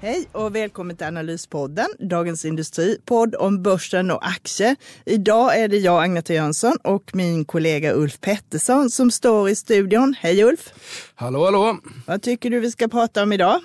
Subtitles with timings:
[0.00, 4.76] Hej och välkommen till Analyspodden, Dagens Industri, podd om börsen och aktier.
[5.04, 10.14] Idag är det jag, Agneta Jönsson, och min kollega Ulf Pettersson som står i studion.
[10.18, 10.72] Hej Ulf!
[11.14, 11.78] Hallå, hallå!
[12.06, 13.60] Vad tycker du vi ska prata om idag?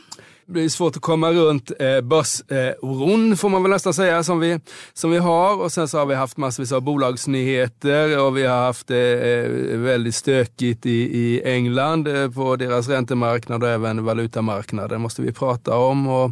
[0.46, 4.40] Det blir svårt att komma runt eh, börsoron eh, får man väl nästan säga som
[4.40, 4.60] vi,
[4.94, 5.62] som vi har.
[5.62, 9.50] Och sen så har vi haft massvis av bolagsnyheter och vi har haft eh, eh
[9.80, 15.78] väldigt stökigt i, i England eh, på deras räntemarknad och även valutamarknaden måste vi prata
[15.78, 16.08] om.
[16.08, 16.32] Och,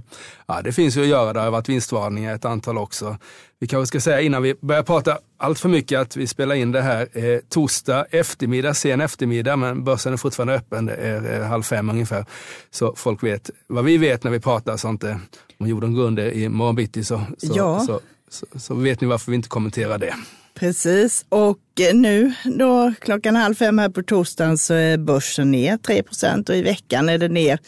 [0.55, 3.17] ja, det finns ju att göra, det har varit vinstvarningar ett antal också.
[3.59, 6.71] Vi kanske ska säga innan vi börjar prata allt för mycket att vi spelar in
[6.71, 10.85] det här eh, torsdag eftermiddag, sen eftermiddag, men börsen är fortfarande öppen.
[10.85, 12.25] Det är eh, halv fem ungefär.
[12.71, 15.19] Så folk vet vad vi vet när vi pratar, så inte
[15.57, 17.79] om jorden går under i morgon bitti så, så, Ja.
[17.79, 20.15] så, så, så vet ni varför vi inte kommenterar det.
[20.61, 25.77] Precis, och eh, nu då klockan halv fem här på torsdagen så är börsen ner
[25.77, 27.59] 3 procent och i veckan är det ner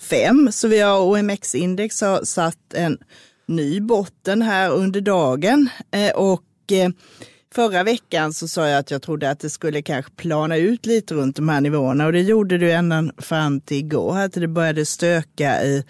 [0.00, 2.98] 5 Så vi har OMX-index har satt en
[3.48, 5.68] ny botten här under dagen.
[5.90, 6.90] Eh, och eh,
[7.54, 11.14] Förra veckan så sa jag att jag trodde att det skulle kanske plana ut lite
[11.14, 12.06] runt de här nivåerna.
[12.06, 15.84] Och det gjorde det ända fram till igår, att det började stöka i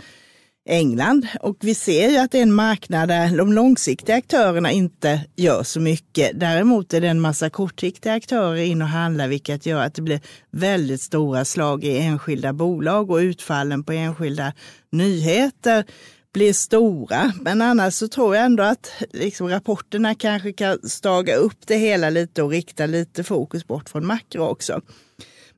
[0.69, 1.27] England.
[1.41, 5.63] Och vi ser ju att det är en marknad där de långsiktiga aktörerna inte gör
[5.63, 6.41] så mycket.
[6.41, 10.21] Däremot är det en massa kortsiktiga aktörer in och handlar, vilket gör att det blir
[10.51, 14.53] väldigt stora slag i enskilda bolag och utfallen på enskilda
[14.93, 15.85] nyheter
[16.33, 17.33] blir stora.
[17.41, 22.11] Men annars så tror jag ändå att liksom, rapporterna kanske kan staga upp det hela
[22.11, 24.81] lite och rikta lite fokus bort från makro också.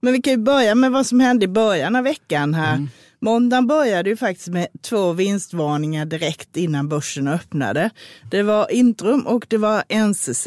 [0.00, 2.74] Men vi kan ju börja med vad som hände i början av veckan här.
[2.74, 2.88] Mm.
[3.24, 7.90] Måndagen började ju faktiskt med två vinstvarningar direkt innan börsen öppnade.
[8.30, 10.46] Det var Intrum och det var NCC.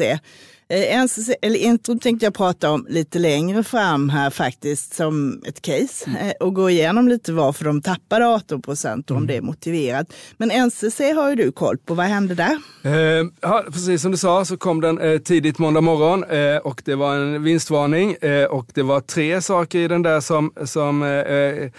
[0.70, 5.62] Eh, NCC, eller Intrum tänkte jag prata om lite längre fram här faktiskt som ett
[5.62, 9.40] case eh, och gå igenom lite varför de tappade 18 procent och om det är
[9.40, 10.12] motiverat.
[10.36, 12.58] Men NCC har ju du koll på, vad hände där?
[12.84, 16.82] Eh, ja, precis som du sa så kom den eh, tidigt måndag morgon eh, och
[16.84, 21.02] det var en vinstvarning eh, och det var tre saker i den där som, som
[21.02, 21.70] eh, eh,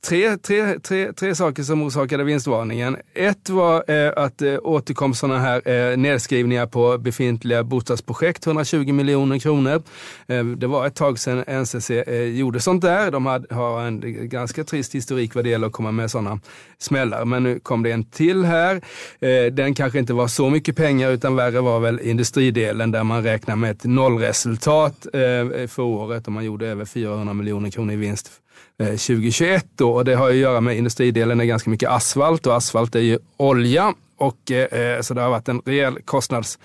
[0.00, 2.96] Tre, tre, tre, tre saker som orsakade vinstvarningen.
[3.14, 9.38] Ett var eh, att det återkom sådana här eh, nedskrivningar på befintliga bostadsprojekt, 120 miljoner
[9.38, 9.82] kronor.
[10.26, 13.10] Eh, det var ett tag sedan NCC eh, gjorde sånt där.
[13.10, 16.40] De hade, har en ganska trist historik vad det gäller att komma med sådana
[16.78, 17.24] smällar.
[17.24, 18.80] Men nu kom det en till här.
[19.20, 23.22] Eh, den kanske inte var så mycket pengar utan värre var väl industridelen där man
[23.22, 27.96] räknar med ett nollresultat eh, för året och man gjorde över 400 miljoner kronor i
[27.96, 28.30] vinst
[28.78, 29.92] Eh, 2021 då.
[29.92, 33.00] Och det har ju att göra med industridelen är ganska mycket asfalt och asfalt är
[33.00, 33.94] ju olja.
[34.16, 36.58] Och, eh, eh, så det har varit en rejäl kostnads,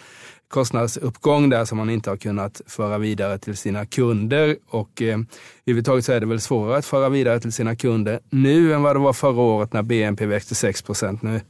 [0.47, 4.55] kostnadsuppgång där som man inte har kunnat föra vidare till sina kunder.
[4.69, 5.19] Och eh,
[5.65, 8.95] överhuvudtaget så är det väl svårare att föra vidare till sina kunder nu än vad
[8.95, 11.21] det var förra året när BNP växte 6 procent.
[11.21, 11.41] Nu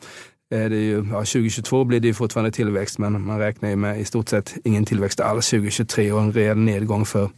[0.50, 4.02] är det ju, ja, 2022 blir det ju fortfarande tillväxt men man räknar ju med
[4.02, 7.30] i stort sett ingen tillväxt alls 2023 och en rejäl nedgång för,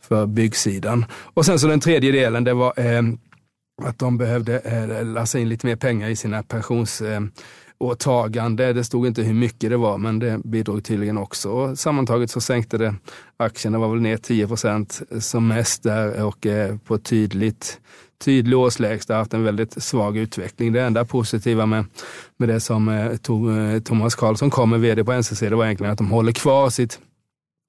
[0.00, 1.04] för byggsidan.
[1.34, 3.02] Och sen så den tredje delen det var eh,
[3.82, 7.20] att de behövde eh, lassa in lite mer pengar i sina pensions eh,
[7.78, 8.72] åtagande.
[8.72, 11.50] Det stod inte hur mycket det var, men det bidrog tydligen också.
[11.50, 12.94] Och sammantaget så sänkte det
[13.36, 17.80] aktierna, var väl ner 10 procent som mest där och eh, på ett tydligt
[18.24, 20.72] tydlig årslägsta haft en väldigt svag utveckling.
[20.72, 21.84] Det enda positiva med,
[22.36, 25.64] med det som eh, to, eh, Thomas Karlsson kom med, vd på NCC, det var
[25.64, 27.00] egentligen att de håller kvar sitt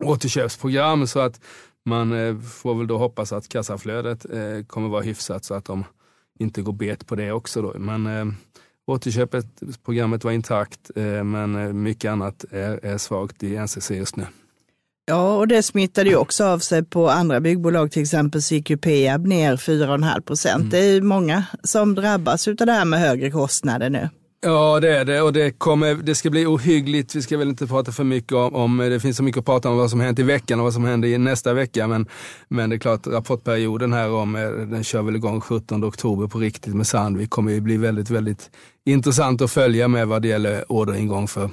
[0.04, 1.40] återköpsprogram så att
[1.86, 5.84] man eh, får väl då hoppas att kassaflödet eh, kommer vara hyfsat så att de
[6.40, 7.62] inte går bet på det också.
[7.62, 7.74] Då.
[7.80, 8.26] Men eh,
[8.88, 9.46] återköpet,
[9.86, 14.26] programmet var intakt eh, men eh, mycket annat är, är svagt i NCC just nu.
[15.10, 18.70] Ja, och det smittade ju också av sig på andra byggbolag, till exempel så gick
[18.70, 20.72] ju Peab ner 4,5 procent.
[20.72, 24.10] Det är ju många som drabbas av det här med högre kostnader nu.
[24.42, 27.16] Ja det är det och det, kommer, det ska bli ohyggligt.
[27.16, 29.70] Vi ska väl inte prata för mycket om, om, det finns så mycket att prata
[29.70, 31.88] om vad som hänt i veckan och vad som händer i nästa vecka.
[31.88, 32.08] Men,
[32.48, 36.40] men det är klart rapportperioden här om, eh, den kör väl igång 17 oktober på
[36.40, 38.50] riktigt med Sandvik kommer ju bli väldigt, väldigt
[38.86, 41.50] intressant att följa med vad det gäller orderingång för,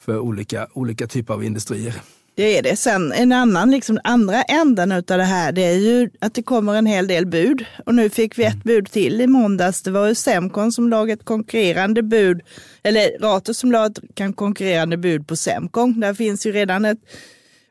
[0.00, 1.94] för olika, olika typer av industrier.
[2.36, 2.76] Det är det.
[2.76, 6.74] Sen en annan, liksom andra änden av det här, det är ju att det kommer
[6.74, 7.64] en hel del bud.
[7.86, 9.82] Och nu fick vi ett bud till i måndags.
[9.82, 12.40] Det var ju Semcon som lade ett konkurrerande bud,
[12.82, 16.00] eller Ratos som lade ett konkurrerande bud på Semcon.
[16.00, 16.98] Där finns ju redan ett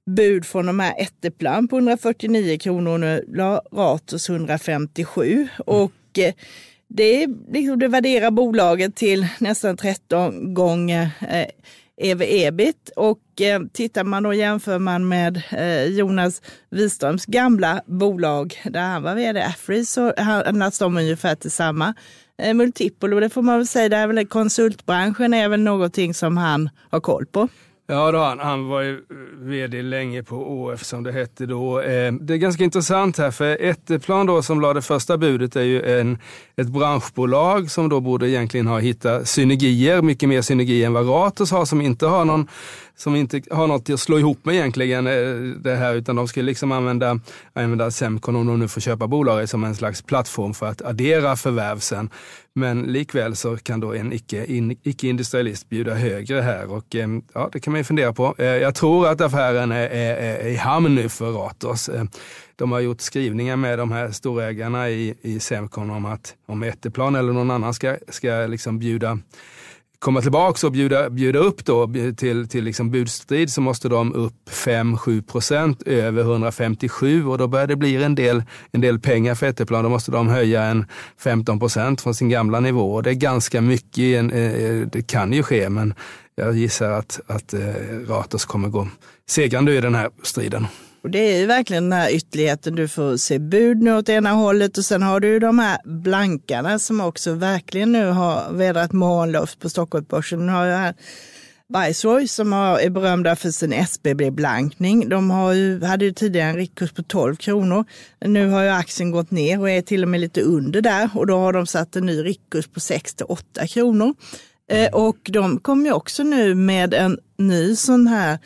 [0.06, 2.94] bud från de här Etteplan på 149 kronor.
[2.94, 5.47] och Nu la Ratos 157.
[5.65, 6.33] Och eh,
[6.87, 11.47] det, liksom, det värderar bolaget till nästan 13 gånger eh,
[11.97, 12.89] ev-ebit.
[12.95, 19.03] Och eh, tittar man då jämför man med eh, Jonas Wiströms gamla bolag där han
[19.03, 21.93] var vd Afri så handlas de ungefär till samma
[22.41, 23.13] eh, multipel.
[23.13, 26.69] Och det får man väl säga, det är väl konsultbranschen är väl någonting som han
[26.89, 27.47] har koll på.
[27.87, 31.79] Ja, då han, han var ju eh, vd länge på ÅF som det hette då.
[31.79, 35.99] Eh, det är ganska intressant här för Etteplan då som lade första budet är ju
[35.99, 36.17] en,
[36.55, 41.51] ett branschbolag som då borde egentligen ha hittat synergier, mycket mer synergier än vad Ratos
[41.51, 42.47] har som inte har någon
[42.97, 45.13] som inte har något att slå ihop med egentligen eh,
[45.59, 47.19] det här utan de ska liksom använda,
[47.53, 51.36] använda Semcon om de nu får köpa bolaget som en slags plattform för att addera
[51.36, 52.09] förvärv sen.
[52.53, 54.13] Men likväl så kan då en
[54.83, 58.36] icke-industrialist bjuda högre här och eh, ja, det kan man ju fundera på.
[58.38, 61.89] Eh, jag tror att affären är, är, är i hamn nu för Ratos.
[62.56, 67.15] De har gjort skrivningar med de här storägarna i, i Semcon om att om Etteplan
[67.15, 69.19] eller någon annan ska, ska liksom bjuda
[70.06, 74.50] komma tillbaka och bjuda, bjuda upp då till, till liksom budstrid så måste de upp
[74.50, 79.48] 5-7 procent över 157 och då börjar det bli en del, en del pengar för
[79.48, 79.84] Etteplan.
[79.84, 80.86] Då måste de höja en
[81.18, 82.94] 15 procent från sin gamla nivå.
[82.94, 85.94] Och det är ganska mycket, En, eh, det kan ju ske men
[86.36, 87.60] jag gissar att, att eh,
[88.07, 88.88] Ratos kommer gå
[89.30, 90.68] segrande i den här striden.
[91.06, 92.75] Och det är ju verkligen den här ytterligheten.
[92.75, 96.80] Du får se bud nu åt ena hållet och sen har du de här blankarna
[96.80, 100.46] som också verkligen nu har vädrat morgonluft på Stockholmsbörsen.
[100.46, 100.94] Nu har jag här
[101.68, 105.10] Viceroy som har, är berömda för sin SBB-blankning.
[105.10, 107.86] De har ju, hade ju tidigare en riktkurs på 12 kronor.
[108.25, 111.28] Nu har ju aktien gått ner och är till och med lite under där och
[111.28, 114.13] då har de satt en ny riktkurs på 6 till 8 kronor.
[114.72, 118.38] Eh, och de kommer ju också nu med en ny sån här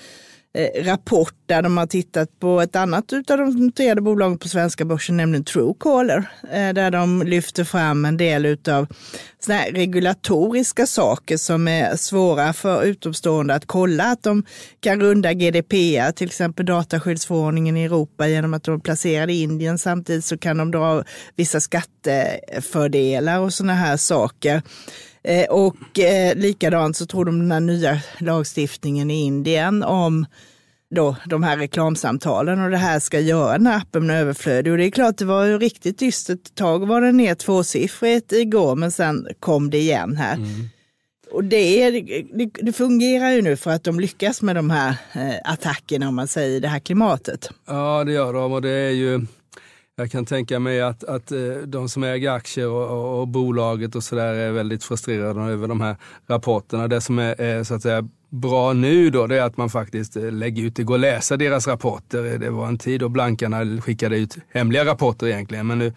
[0.54, 4.86] Eh, rapport där de har tittat på ett annat av de noterade bolagen på svenska
[4.86, 8.88] börsen, nämligen Truecaller, eh, där de lyfter fram en del av
[9.72, 14.44] regulatoriska saker som är svåra för utomstående att kolla, att de
[14.80, 19.78] kan runda GDPR, till exempel dataskyddsförordningen i Europa genom att de är placerade i Indien.
[19.78, 21.04] Samtidigt så kan de dra
[21.36, 24.62] vissa skattefördelar och sådana här saker.
[25.24, 30.26] Eh, och eh, likadant så tror de den här nya lagstiftningen i Indien om
[30.96, 34.72] då de här reklamsamtalen och det här ska göra den här appen överflödig.
[34.72, 36.48] Och det är klart, det var ju riktigt dystert.
[36.48, 40.36] Ett tag var den ner tvåsiffrigt igår, men sen kom det igen här.
[40.36, 40.70] Mm.
[41.32, 41.92] Och det, är,
[42.38, 46.16] det, det, fungerar ju nu för att de lyckas med de här eh, attackerna, om
[46.16, 47.50] man säger, i det här klimatet.
[47.68, 49.26] Ja, det gör de och det är ju
[50.00, 53.96] jag kan tänka mig att, att eh, de som äger aktier och, och, och bolaget
[53.96, 55.96] och sådär är väldigt frustrerade över de här
[56.28, 56.88] rapporterna.
[56.88, 60.16] Det som är, är, så att säga bra nu då, det är att man faktiskt
[60.16, 62.34] eh, lägger ut, det går att läsa deras rapporter.
[62.34, 65.94] Eh, det var en tid då blankarna skickade ut hemliga rapporter egentligen, men nu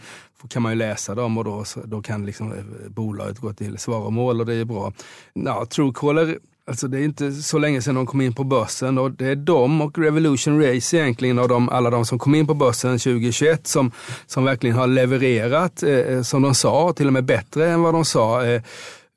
[0.48, 2.54] kan man ju läsa dem och då, då kan liksom
[2.88, 4.92] bolaget gå till svaromål och det är bra.
[5.32, 9.10] Ja, Truecaller Alltså det är inte så länge sedan de kom in på börsen och
[9.10, 12.54] det är de och Revolution Race egentligen av de, alla de som kom in på
[12.54, 13.90] börsen 2021 som,
[14.26, 17.94] som verkligen har levererat eh, eh som de sa, till och med bättre än vad
[17.94, 18.44] de sa.
[18.44, 18.62] Eh,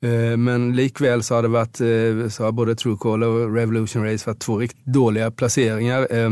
[0.04, 4.30] eh, men likväl så har det varit, eh, så har både Truecaller och Revolution Race
[4.30, 6.30] varit två riktigt dåliga placeringar eh,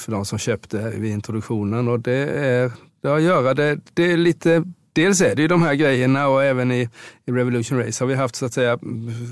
[0.00, 4.12] för de som köpte vid introduktionen och det är det har att göra, det, det
[4.12, 6.88] är lite dels är det ju de här grejerna och även i,
[7.30, 8.78] i Revolution Race har vi haft så att säga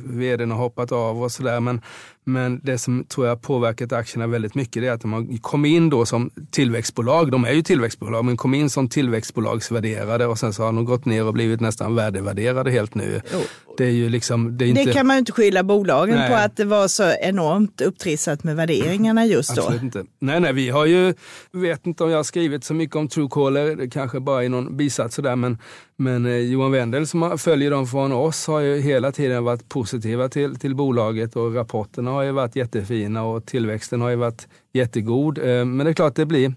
[0.05, 1.61] vdn har hoppat av och sådär.
[1.61, 1.81] Men,
[2.25, 5.91] men det som tror jag påverkat aktierna väldigt mycket är att de har kommit in
[5.91, 7.31] då som tillväxtbolag.
[7.31, 11.05] De är ju tillväxtbolag, men kom in som tillväxtbolagsvärderade och sen så har de gått
[11.05, 13.21] ner och blivit nästan värdevärderade helt nu.
[13.33, 13.41] Jo.
[13.79, 14.85] Det, är ju liksom, det, är inte...
[14.85, 16.29] det kan man ju inte skylla bolagen nej.
[16.29, 19.63] på att det var så enormt upptrissat med värderingarna just då.
[19.63, 20.05] Absolut inte.
[20.19, 21.15] Nej, nej, vi har ju,
[21.53, 25.15] vet inte om jag har skrivit så mycket om Truecaller, kanske bara i någon bisats
[25.15, 25.59] sådär, men,
[26.01, 30.29] men eh, Johan Wendel som följer dem från oss har ju hela tiden varit positiva
[30.29, 35.39] till, till bolaget och rapporterna har ju varit jättefina och tillväxten har ju varit jättegod.
[35.39, 36.55] Eh, men det är klart det blir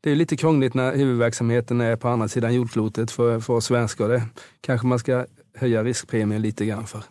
[0.00, 4.08] det är lite krångligt när huvudverksamheten är på andra sidan jordklotet för, för oss svenskar.
[4.08, 4.22] Det
[4.60, 7.02] kanske man ska höja riskpremien lite grann för.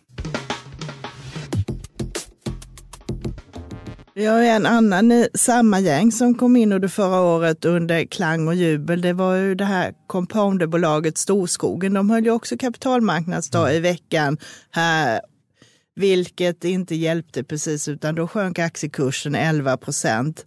[4.20, 8.54] Vi har en annan samma gäng som kom in under förra året under klang och
[8.54, 9.00] jubel.
[9.00, 11.94] Det var ju det här compounderbolaget Storskogen.
[11.94, 13.76] De höll ju också kapitalmarknadsdag mm.
[13.76, 14.38] i veckan
[14.70, 15.20] här,
[15.94, 20.46] vilket inte hjälpte precis, utan då sjönk aktiekursen 11 procent.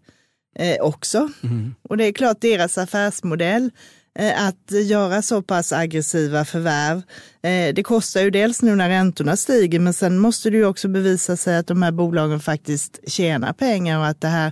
[0.60, 1.30] eh, också.
[1.44, 1.76] Mm.
[1.90, 3.72] Och det är klart deras affärsmodell
[4.20, 6.98] att göra så pass aggressiva förvärv.
[7.42, 10.88] Eh, det kostar ju dels nu när räntorna stiger, men sen måste det ju också
[10.88, 14.52] bevisa sig att de här bolagen faktiskt tjänar pengar och att det här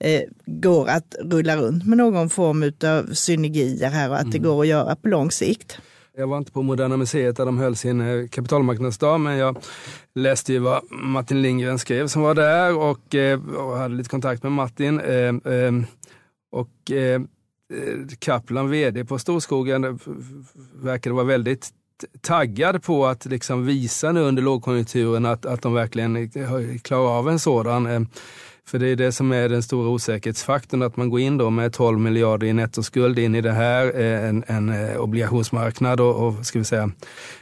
[0.00, 4.32] eh, går att rulla runt med någon form av synergier här och att mm.
[4.32, 5.78] det går att göra på lång sikt.
[6.16, 9.58] Jag var inte på Moderna Museet där de höll sin eh, kapitalmarknadsdag, men jag
[10.14, 14.42] läste ju vad Martin Lindgren skrev som var där och, eh, och hade lite kontakt
[14.42, 15.00] med Martin.
[15.00, 15.32] Eh,
[16.52, 16.90] och
[17.72, 19.94] Eh, Kaplan, vd på Storskogen, eh,
[20.74, 21.68] verkade vara väldigt
[22.20, 27.28] taggad på att liksom visa nu under lågkonjunkturen att, att de verkligen eh, klarar av
[27.28, 28.08] en sådan
[28.66, 31.72] för det är det som är den stora osäkerhetsfaktorn, att man går in då med
[31.72, 36.64] 12 miljarder i nettoskuld in i det här, en, en obligationsmarknad och, och ska vi
[36.64, 36.90] säga,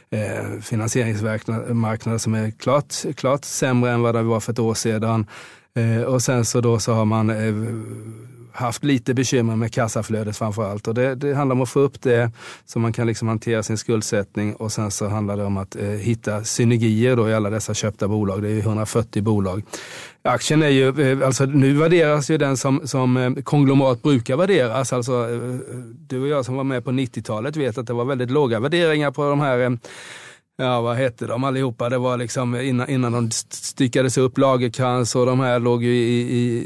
[0.09, 5.25] eh, finansieringsmarknad som är klart, klart sämre än vad det var för ett år sedan.
[6.07, 7.29] och sen så då så har man
[8.57, 10.87] haft lite bekymmer med kassaflödet framför allt.
[10.87, 12.31] Och det, det, handlar om att få upp det
[12.65, 15.83] så man kan liksom hantera sin skuldsättning och sen så handlar det om att eh,
[15.83, 18.41] hitta synergier då i alla dessa köpta bolag.
[18.41, 19.63] Det är 140 bolag.
[20.21, 24.93] Aktien är ju, eh, alltså nu värderas ju den som, som eh, konglomerat brukar värderas.
[24.93, 25.39] Alltså, eh,
[26.07, 29.11] du och jag som var med på 90-talet vet att det var väldigt låga värderingar
[29.11, 29.77] på de här
[30.57, 31.89] ja vad hette de allihopa?
[31.89, 36.21] Det var liksom innan, innan de styckades upp, Lagerkrans och de här låg ju i,
[36.21, 36.57] i,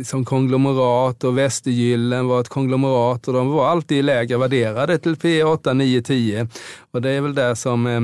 [0.00, 5.16] i, som konglomerat och Västergyllen var ett konglomerat och de var alltid lägre värderade till
[5.16, 6.48] P 8, 9, 10.
[6.90, 8.00] Och det är väl där som eh,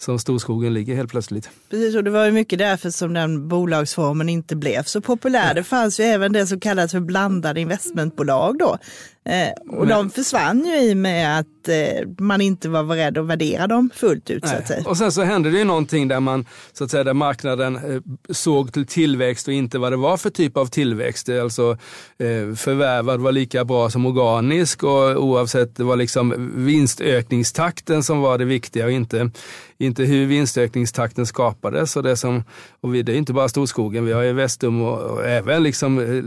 [0.00, 1.50] som storskogen ligger helt plötsligt.
[1.70, 5.54] Precis, och det var ju mycket därför som den bolagsformen inte blev så populär.
[5.54, 8.78] Det fanns ju även det som kallas för blandade investmentbolag då.
[9.28, 13.26] Eh, och Men, de försvann ju i med att eh, man inte var beredd att
[13.26, 14.48] värdera dem fullt ut.
[14.48, 14.82] Så att säga.
[14.86, 18.00] Och sen så hände det ju någonting där man, så att säga, där marknaden eh,
[18.30, 21.28] såg till tillväxt och inte vad det var för typ av tillväxt.
[21.28, 21.70] Alltså
[22.18, 28.38] eh, förvärvad var lika bra som organisk och oavsett det var liksom vinstökningstakten som var
[28.38, 29.30] det viktiga och inte,
[29.78, 31.96] inte hur vinstökningstakten skapades.
[31.96, 32.44] Och det, som,
[32.80, 35.98] och vi, det är inte bara Storskogen, vi har ju Vestum och, och även liksom
[35.98, 36.22] eh,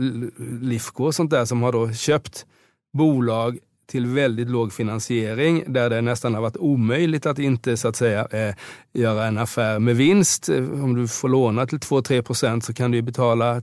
[0.60, 2.46] Lifco och sånt där som har då köpt
[2.92, 3.58] bolag
[3.92, 8.26] till väldigt låg finansiering där det nästan har varit omöjligt att inte så att säga
[8.30, 8.54] eh,
[8.92, 10.48] göra en affär med vinst.
[10.48, 13.62] Om du får låna till 2-3 procent så kan du betala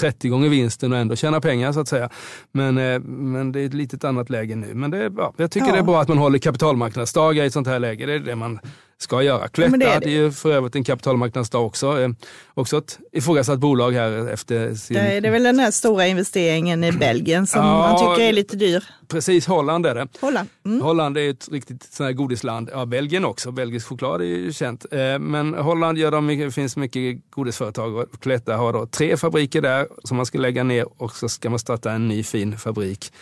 [0.00, 2.10] 30 gånger vinsten och ändå tjäna pengar så att säga.
[2.52, 4.74] Men, eh, men det är ett litet annat läge nu.
[4.74, 5.72] Men det, ja, jag tycker ja.
[5.72, 8.06] det är bra att man håller kapitalmarknadsdagar i ett sånt här läge.
[8.06, 8.60] Det är det man
[9.04, 9.48] ska göra.
[9.48, 12.00] Cloetta ja, hade ju för övrigt en kapitalmarknadsdag också.
[12.00, 12.08] Eh,
[12.54, 14.96] också ett ifrågasatt bolag här efter sin...
[14.96, 18.32] Det är, det väl den här stora investeringen i Belgien som ja, man tycker är
[18.32, 18.84] lite dyr.
[19.08, 20.08] Precis, Holland är det.
[20.20, 20.80] Holland, mm.
[20.80, 22.70] Holland är ett riktigt sån här godisland.
[22.72, 23.52] Ja, Belgien också.
[23.52, 24.86] Belgisk choklad är ju känt.
[24.92, 29.60] Eh, men Holland gör de, det finns mycket godisföretag och Cloetta har då tre fabriker
[29.60, 33.12] där som man ska lägga ner och så ska man starta en ny fin fabrik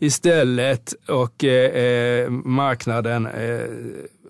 [0.00, 0.94] istället.
[1.08, 3.60] Och eh, eh marknaden eh,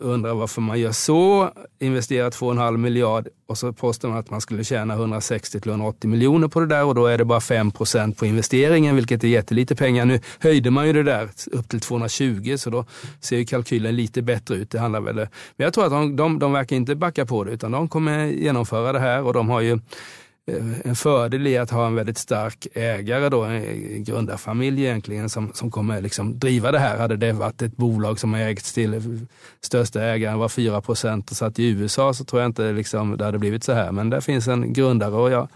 [0.01, 4.65] undrar varför man gör så, investerar 2,5 miljard och så påstår man att man skulle
[4.65, 8.97] tjäna 160-180 miljoner på det där och då är det bara 5 procent på investeringen,
[8.97, 10.05] vilket är jättelite pengar.
[10.05, 12.85] Nu höjde man ju det där upp till 220 så då
[13.21, 14.71] ser ju kalkylen lite bättre ut.
[14.71, 17.51] Det handlar väl, men jag tror att de, de, de verkar inte backa på det
[17.51, 19.79] utan de kommer genomföra det här och de har ju
[20.57, 25.53] Eh, en fördel i att ha en väldigt stark ägare, då, en grundarfamilj egentligen, som,
[25.55, 26.99] som kommer liksom driva det här.
[26.99, 29.21] Hade det varit ett bolag som ägts till
[29.61, 33.25] största ägaren var 4 procent och satt i USA så tror jag inte liksom det
[33.25, 33.93] hade blivit så här.
[33.93, 35.49] Men där finns en grundare och jag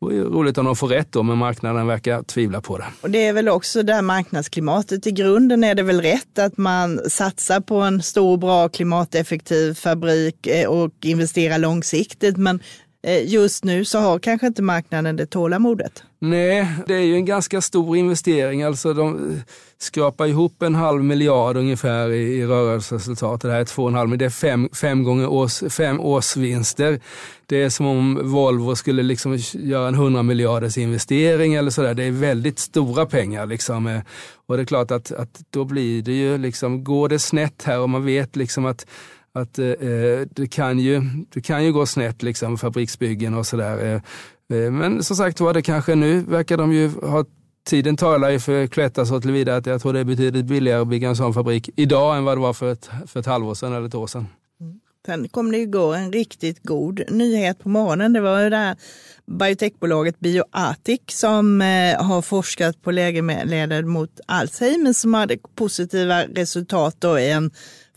[0.00, 2.84] det vore roligt om de får rätt då, men marknaden verkar tvivla på det.
[3.00, 5.06] Och det är väl också det här marknadsklimatet.
[5.06, 10.46] I grunden är det väl rätt att man satsar på en stor, bra, klimateffektiv fabrik
[10.46, 12.36] eh, och investerar långsiktigt.
[12.36, 12.60] Men
[13.02, 16.02] Eh, just nu så har kanske inte marknaden det tålamodet.
[16.18, 18.62] Nej, det är ju en ganska stor investering.
[18.62, 19.40] Alltså de eh,
[19.78, 23.40] skrapar ihop en halv miljard ungefär i, i rörelseresultat.
[23.40, 26.00] Det här är två och en halv, men det är fem, fem gånger års, fem
[26.00, 27.00] årsvinster.
[27.46, 31.94] Det är som om Volvo skulle liksom göra en hundra miljarders investering eller sådär.
[31.94, 33.46] Det är väldigt stora pengar.
[33.46, 33.86] Liksom.
[33.86, 34.00] Eh,
[34.46, 37.80] och det är klart att, att då blir det ju liksom, går det snett här
[37.80, 38.86] och man vet liksom att
[39.34, 43.84] att eh, eh, det, kan ju, det kan ju gå snett, liksom, fabriksbyggen och sådär.
[43.84, 47.24] Eh, eh, men som sagt var, det kanske nu verkar de ju ha
[47.64, 50.88] Tiden talar ju för Cloetta så tillvida att jag tror det är betydligt billigare att
[50.88, 53.72] bygga en sån fabrik idag än vad det var för ett, för ett halvår sedan
[53.72, 54.26] eller ett år sedan.
[54.60, 54.80] Mm.
[55.06, 58.12] Sen kom det igår en riktigt god nyhet på morgonen.
[58.12, 58.76] Det var ju det här
[59.26, 67.18] biotechbolaget Bioartic som eh, har forskat på läkemedel mot Alzheimer som hade positiva resultat då
[67.18, 67.50] i en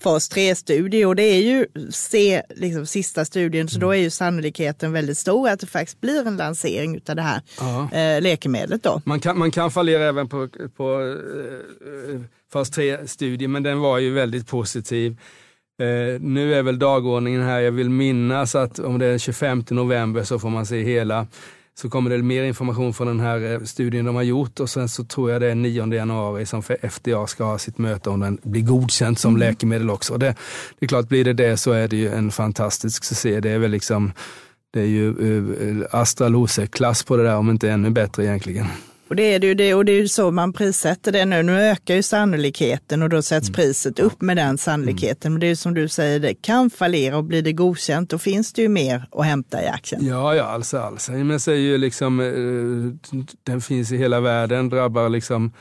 [0.04, 4.92] fas 3-studie och det är ju se, liksom, sista studien så då är ju sannolikheten
[4.92, 7.90] väldigt stor att det faktiskt blir en lansering av det här Ja.
[7.94, 8.84] eh, läkemedlet.
[8.84, 9.02] Då.
[9.06, 12.22] Man kan, man kan fallera även på, på eh,
[12.54, 15.18] fas 3-studie, men den var ju väldigt positiv.
[15.82, 20.24] Eh, nu är väl dagordningen här, jag vill minnas att om det är 25 november
[20.24, 21.28] så får man se hela.
[21.75, 24.89] Så kommer det mer information från den här eh, studien de har gjort och sen
[24.89, 28.38] så tror jag det är 9 januari som FDA ska ha sitt möte om den
[28.44, 30.18] blir godkänd som läkemedel också.
[30.18, 30.36] Det,
[30.80, 33.39] det är klart, blir det det så är det ju en fantastisk succé.
[33.39, 34.12] Det är väl liksom
[34.74, 38.68] det är ju uh, Astra Lose-klass på det där, om inte ännu bättre egentligen.
[39.13, 41.43] Och det är det ju det, och det är ju så man prissätter det nu.
[41.43, 43.53] Nu ökar ju sannolikheten och då sätts Mm.
[43.55, 45.34] priset upp med den sannolikheten.
[45.34, 48.17] Men det är ju som du säger, det kan fallera och blir det godkänt då
[48.17, 50.05] finns det ju mer att hämta i aktien.
[50.05, 55.51] Ja, ja, alltså Alzheimers är ju liksom, eh, den finns i hela världen, drabbar liksom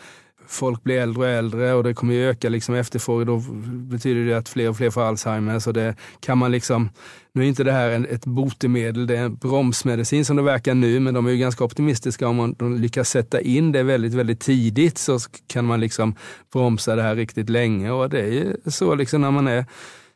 [0.46, 3.26] folk blir äldre och äldre och det kommer ju öka liksom efterfrågan.
[3.26, 5.62] Då betyder det att fler och fler får Alzheimers.
[5.62, 6.90] Så det kan man liksom,
[7.32, 10.74] nu är inte det här en, ett botemedel, det är en bromsmedicin som det verkar
[10.74, 14.14] nu, men de är ju ganska optimistiska om man de lyckas sätta in det väldigt,
[14.14, 16.14] väldigt tidigt så kan man liksom
[16.52, 17.90] bromsa det här riktigt länge.
[17.90, 19.64] Och det är ju så liksom när man är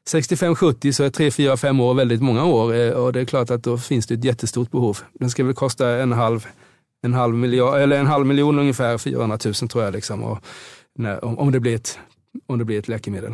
[0.06, 3.50] 65-70 så är 3, 4, 5 år väldigt många år eh, och det är klart
[3.50, 4.98] att då finns det ett jättestort behov.
[5.12, 6.46] Den ska väl kosta en halv,
[7.02, 10.38] en halv, miljard, eller en halv miljon ungefär, 400 000 tror jag, liksom, och
[10.98, 11.98] när, om, om, det blir ett,
[12.46, 13.32] om det blir ett läkemedel.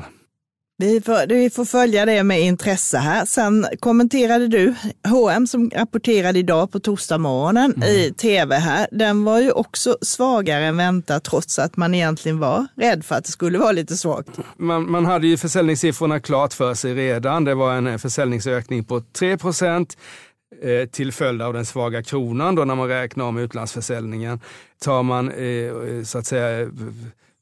[0.78, 3.24] Vi får, vi får följa det med intresse här.
[3.24, 4.74] Sen kommenterade du
[5.08, 8.88] H&M som rapporterade idag på torsdagsmorgonen i tv här.
[8.92, 13.24] Den var ju också svagare än väntat trots att man egentligen var rädd för att
[13.24, 14.28] det skulle vara lite svagt.
[14.56, 17.44] Man, man hade ju försäljningssiffrorna klart för sig redan.
[17.44, 19.96] Det var en försäljningsökning på 3 procent
[20.62, 24.40] eh, till följd av den svaga kronan då när man räknar om utlandsförsäljningen.
[24.84, 26.68] Tar man eh, eh så att säga eh,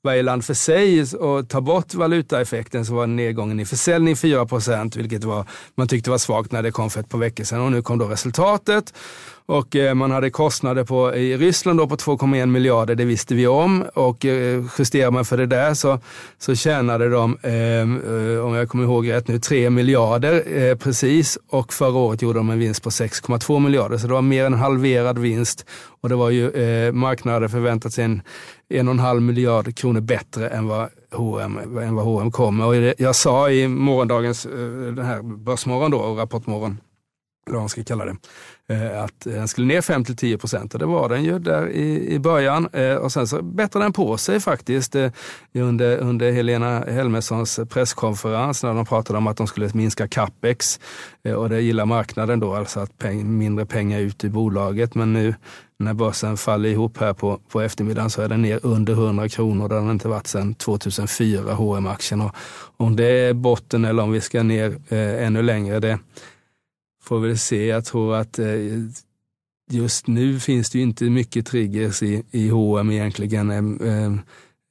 [0.03, 4.47] varje land för sig och tar bort valutaeffekten så var nedgången i försäljning 4
[4.97, 7.61] vilket var, man tyckte var svagt när det kom för ett par veckor sedan.
[7.61, 8.95] Och nu kom då resultatet.
[9.51, 13.47] Och eh, man hade kostnader på, i Ryssland då på 2,1 miljarder, det visste vi
[13.47, 13.85] om.
[13.95, 15.99] Och eh, justerar man för det där så,
[16.39, 18.01] så tjänade de, ehm,
[18.37, 21.39] eh, om jag kommer ihåg rätt nu, 3 miljarder eh, precis.
[21.49, 23.99] Och förra året gjorde de en vinst på 6,2 miljarder.
[23.99, 25.67] Så det var mer än halverad vinst.
[26.03, 28.23] Och det var ju, eh, marknaden förväntat sig en,
[28.69, 32.67] en och en halv miljard kronor bättre än vad H&M, än vad H&M kommer.
[32.67, 34.53] Och jag sa i morgondagens, eh,
[34.95, 36.79] den här Börsmorgon då, Rapportmorgon,
[37.51, 38.17] eller vad man ska kalla det,
[38.75, 42.19] eh, att den skulle ner 5-10 procent och det var den ju där i, i
[42.19, 42.69] början.
[42.73, 45.11] Eh, och sen så bättrade den på sig faktiskt eh,
[45.55, 50.81] under, under Helena Helmerssons presskonferens när de pratade om att de skulle minska capex.
[51.37, 54.95] Och det gillar marknaden då, alltså att peng, mindre pengar ut i bolaget.
[54.95, 55.35] Men nu
[55.81, 59.69] när börsen faller ihop här på, på eftermiddagen så är den ner under 100 kronor.
[59.69, 62.35] Det har den inte varit sedan 2004, hm aktien Och
[62.77, 65.99] om det är botten eller om vi ska ner eh, ännu längre, det
[67.03, 67.67] får vi se.
[67.67, 68.47] Jag tror att eh,
[69.71, 73.51] just nu finns det ju inte mycket triggers i, i H&M egentligen.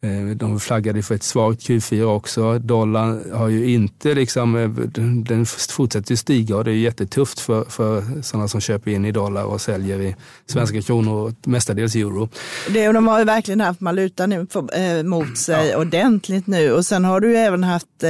[0.02, 2.60] Eh, de flaggade för ett svagt Q4 också.
[2.60, 4.76] Dollarn har ju inte liksom,
[5.28, 9.44] den fortsätter stiga och det är jättetufft för, för sådana som köper in i dollar
[9.44, 10.16] och säljer i
[10.46, 12.30] svenska kronor, mestadels euro.
[12.70, 14.48] Det, och de har ju verkligen haft valutan
[15.04, 15.78] mot sig ja.
[15.78, 18.10] ordentligt nu och sen har du ju även haft eh,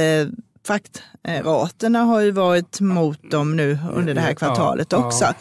[0.66, 5.34] fraktraterna har ju varit mot dem nu under det här kvartalet också.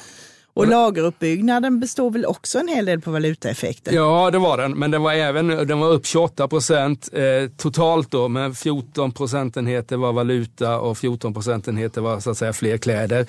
[0.53, 3.93] Och lageruppbyggnaden består väl också en hel del på valutaeffekter?
[3.93, 8.11] Ja, det var den, men den var även den var upp 28 procent eh, totalt
[8.11, 13.27] då, men 14 procentenheter var valuta och 14 procentenheter var så att säga fler kläder.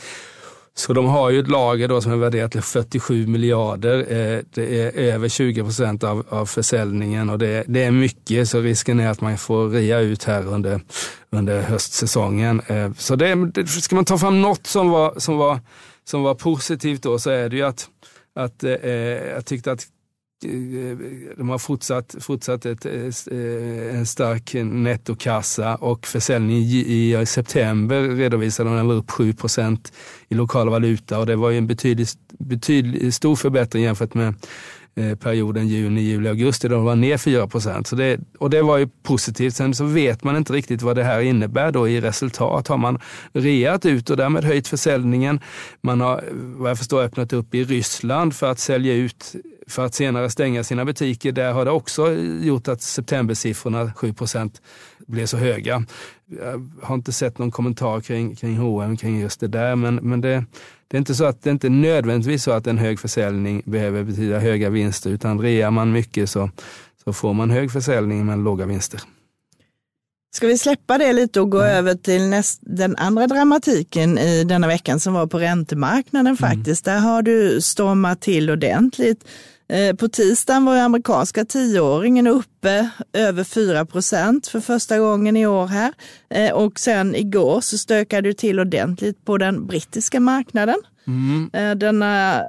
[0.80, 3.98] Så de har ju ett lager då som är värderat till 47 miljarder.
[3.98, 8.60] Eh, det är över 20 procent av, av försäljningen och det, det, är mycket så
[8.60, 10.80] risken är att man får ria ut här under,
[11.30, 12.62] under höstsäsongen.
[12.66, 15.60] Eh, så det, ska man ta fram något som var, som var
[16.04, 17.88] som var positivt då så är det ju att,
[18.34, 18.70] att eh,
[19.34, 19.86] jag tyckte att
[21.36, 28.76] de har fortsatt, fortsatt ett, eh, en stark nettokassa och försäljningen i, i september redovisade
[28.76, 29.92] den var upp 7%
[30.28, 34.34] i lokal valuta och det var ju en betydligt, betydligt stor förbättring jämfört med
[34.94, 37.96] Eh, perioden juni, juli, augusti då de var ner 4 procent.
[37.96, 39.54] Det, och det var ju positivt.
[39.54, 42.68] Sen så vet man inte riktigt vad det här innebär då i resultat.
[42.68, 42.98] Har man
[43.32, 45.40] reat ut och därmed höjt försäljningen.
[45.82, 49.34] Man har vad jag förstår öppnat upp i Ryssland för att sälja ut
[49.68, 51.32] för att senare stänga sina butiker.
[51.32, 54.62] Där har det också gjort att septembersiffrorna 7 procent
[55.06, 55.84] blev så höga.
[56.26, 60.20] Jag har inte sett någon kommentar kring, kring H&M kring just det där, men, men
[60.20, 60.44] det,
[60.90, 64.04] det är inte så att det är inte nödvändigtvis så att en hög försäljning behöver
[64.04, 66.50] betyda höga vinster, utan rear man mycket så,
[67.04, 69.00] så får man hög försäljning men låga vinster.
[70.34, 71.76] Ska vi släppa det lite och gå mm.
[71.76, 76.36] över till näst, den andra dramatiken i denna veckan som var på räntemarknaden mm.
[76.36, 76.86] faktiskt.
[76.86, 77.02] Mm.
[77.02, 79.24] Där har du stormat till ordentligt.
[79.70, 85.66] Eh, på tisdagen var amerikanska tioåringen uppe över 4 procent för första gången i år
[85.66, 85.92] här.
[86.30, 90.76] Eh, och sen igår så stökade det till ordentligt på den brittiska marknaden.
[91.06, 91.50] Mm.
[91.52, 92.04] Eh, den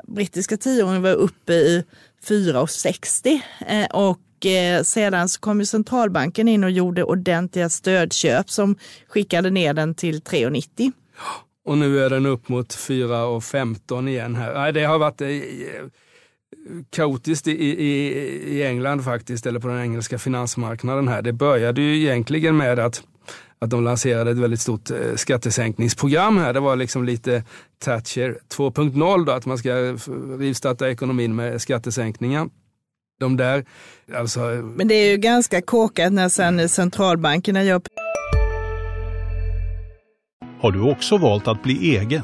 [0.07, 1.83] brittiska tioåringen var uppe i
[2.27, 3.41] 4,60
[3.93, 4.19] och
[4.85, 8.75] sedan så kom ju centralbanken in och gjorde ordentliga stödköp som
[9.07, 10.91] skickade ner den till 3,90.
[11.65, 14.71] Och nu är den upp mot 4,15 igen här.
[14.71, 15.21] Det har varit
[16.89, 18.13] kaotiskt i, i,
[18.57, 21.21] i England faktiskt, eller på den engelska finansmarknaden här.
[21.21, 23.03] Det började ju egentligen med att
[23.61, 26.53] att de lanserade ett väldigt stort eh, skattesänkningsprogram här.
[26.53, 27.43] Det var liksom lite
[27.79, 29.73] Thatcher 2.0 då, att man ska
[30.39, 32.49] rivstarta ekonomin med skattesänkningar.
[33.19, 33.65] De där,
[34.15, 34.39] alltså...
[34.75, 37.81] Men det är ju ganska kåkat när sen centralbankerna gör...
[40.61, 42.23] Har du också valt att bli egen?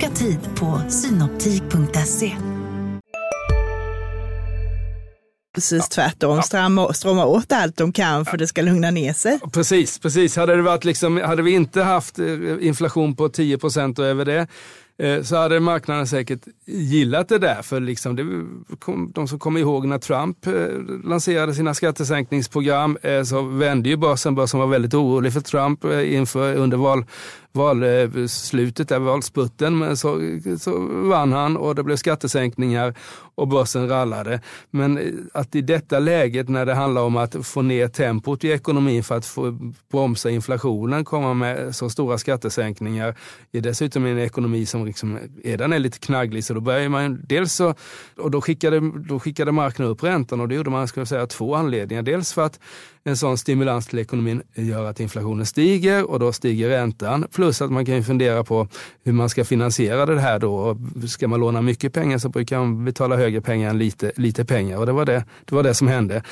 [0.00, 2.36] Boka tid på synoptik.se.
[5.54, 9.40] Precis tvärtom, strama, strama åt allt de kan för det ska lugna ner sig.
[9.52, 10.36] Precis, precis.
[10.36, 12.26] Hade, det varit liksom, hade vi inte haft eh,
[12.60, 14.46] inflation på 10 procent och över det,
[14.98, 17.62] Eh, så hade marknaden säkert gillat det där.
[17.62, 18.22] För liksom det,
[19.14, 20.52] de som kommer ihåg när Trump eh,
[21.04, 24.34] lanserade sina skattesänkningsprogram så vände ju börsen.
[24.34, 27.04] Börsen var väldigt orolig för Trump inför, under val,
[27.56, 29.78] valslutet, eh, där valsputten.
[29.78, 30.20] Men så,
[30.58, 32.94] så vann han och det blev skattesänkningar
[33.34, 34.40] och börsen rallade.
[34.70, 38.50] Men eh, att i detta läget när det handlar om att få ner tempot i
[38.50, 39.58] ekonomin för att få
[39.90, 43.14] bromsa inflationen komma med så stora skattesänkningar
[43.52, 46.44] är dessutom en ekonomi som liksom, eh, redan är lite knagglig.
[46.44, 47.74] Så då börjar man dels så,
[48.16, 51.26] och då skickade, då skickade marknaden upp räntan och det gjorde man, ska jag säga,
[51.26, 52.02] två anledningar.
[52.02, 52.60] Dels för att
[53.06, 57.26] en sån stimulans till ekonomin gör att inflationen stiger och då stiger räntan.
[57.32, 58.68] Plus att man kan fundera på
[59.04, 60.76] hur man ska finansiera det här då.
[61.08, 64.78] Ska man låna mycket pengar så brukar man betala högre pengar än lite, lite pengar
[64.78, 66.22] och det var det, det var det som hände.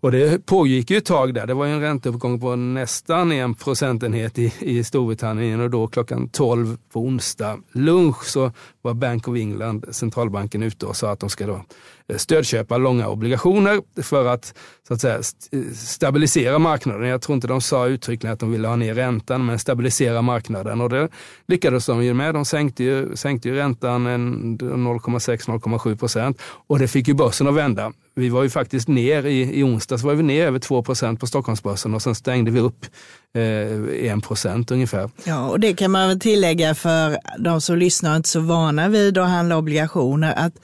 [0.00, 1.46] Och det pågick ju ett tag där.
[1.46, 6.28] Det var ju en ränteuppgång på nästan en procentenhet i, i Storbritannien och då klockan
[6.28, 8.52] 12 på onsdag lunch så
[8.84, 11.64] var Bank of England, centralbanken, ute och sa att de ska då
[12.08, 14.54] eh, stödköpa långa obligationer för att,
[14.88, 15.16] så att säga,
[15.52, 17.08] eh, stabilisera marknaden.
[17.08, 20.80] Jag tror inte de sa uttryckligen att de ville ha ner räntan, men stabilisera marknaden.
[20.80, 21.08] Och det
[21.46, 22.34] lyckades de ju med.
[22.34, 24.06] De sänkte ju, sänkte ju räntan
[24.58, 27.92] 0,6-0,7 procent och det fick ju börsen att vända.
[28.16, 31.26] Vi var ju faktiskt ner i, i onsdags var vi ner över 2 procent på
[31.26, 32.86] Stockholmsbörsen och sen stängde vi upp
[33.34, 35.10] eh, 1 procent ungefär.
[35.24, 38.88] Ja, och det kan man väl tillägga för de som lyssnar och inte så vana
[38.88, 40.54] vid att handla obligationer att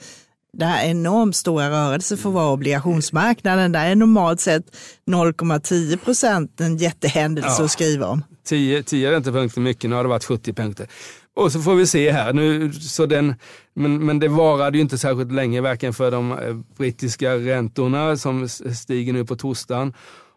[0.57, 3.71] det här är enormt stora rörelser för vara obligationsmarknaden.
[3.71, 4.65] Det är normalt sett
[5.07, 7.65] 0,10 procent en jättehändelse ja.
[7.65, 8.23] att skriva om.
[8.45, 10.87] 10, 10 räntepunkter mycket, nu har det varit 70 punkter.
[11.35, 12.33] Och så får vi se här.
[12.33, 13.35] Nu, så den,
[13.73, 18.49] men, men det varade ju inte särskilt länge, varken för de eh, brittiska räntorna som
[18.49, 19.93] stiger nu på torsdagen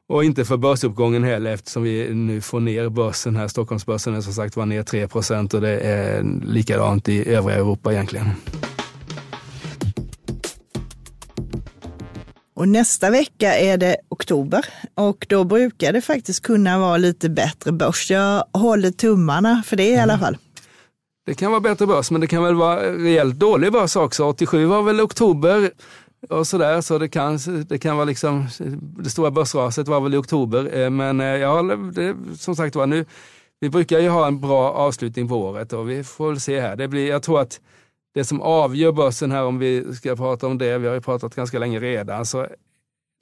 [0.08, 3.48] och inte för börsuppgången heller eftersom vi nu får ner börsen här.
[3.48, 8.30] Stockholmsbörsen är som sagt var ner 3 och det är likadant i övriga Europa egentligen.
[12.56, 17.72] Och nästa vecka är det oktober och då brukar det faktiskt kunna vara lite bättre
[17.72, 18.10] börs.
[18.10, 20.36] Jag håller tummarna för det i alla fall.
[21.26, 24.24] Det kan vara bättre börs, men det kan väl vara rejält dålig börs också.
[24.24, 25.70] 87 var väl oktober
[26.28, 28.46] och sådär, så det kan, det kan vara liksom,
[28.98, 30.78] det stora börsraset var väl i oktober.
[30.78, 31.62] Eh, men eh, ja,
[31.94, 33.04] det, som sagt var, nu,
[33.60, 36.76] vi brukar ju ha en bra avslutning på året och vi får väl se här.
[36.76, 37.60] Det blir, jag tror att
[38.14, 41.34] det som avgör börsen här, om vi ska prata om det, vi har ju pratat
[41.34, 42.46] ganska länge redan, så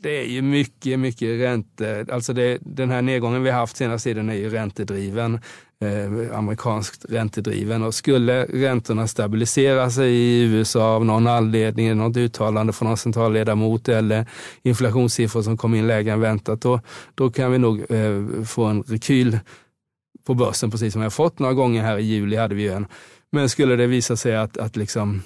[0.02, 4.08] det är ju mycket, mycket ränte, alltså det, den här nedgången vi har haft senaste
[4.08, 5.40] tiden är ju räntedriven,
[5.82, 12.72] eh, amerikanskt räntedriven och skulle räntorna stabilisera sig i USA av någon anledning, något uttalande
[12.72, 14.26] från någon centralledamot eller
[14.62, 16.80] inflationssiffror som kom in lägre än väntat, då,
[17.14, 19.38] då kan vi nog eh, få en rekyl
[20.26, 22.86] på börsen, precis som vi har fått några gånger här i juli hade vi en.
[23.32, 25.22] Men skulle det visa sig att, att liksom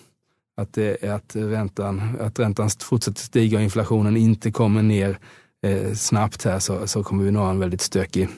[0.57, 5.19] att, det, att, räntan, att räntan fortsätter stiga och inflationen inte kommer ner
[5.63, 8.29] eh, snabbt här så, så kommer vi nog ha en väldigt stökig,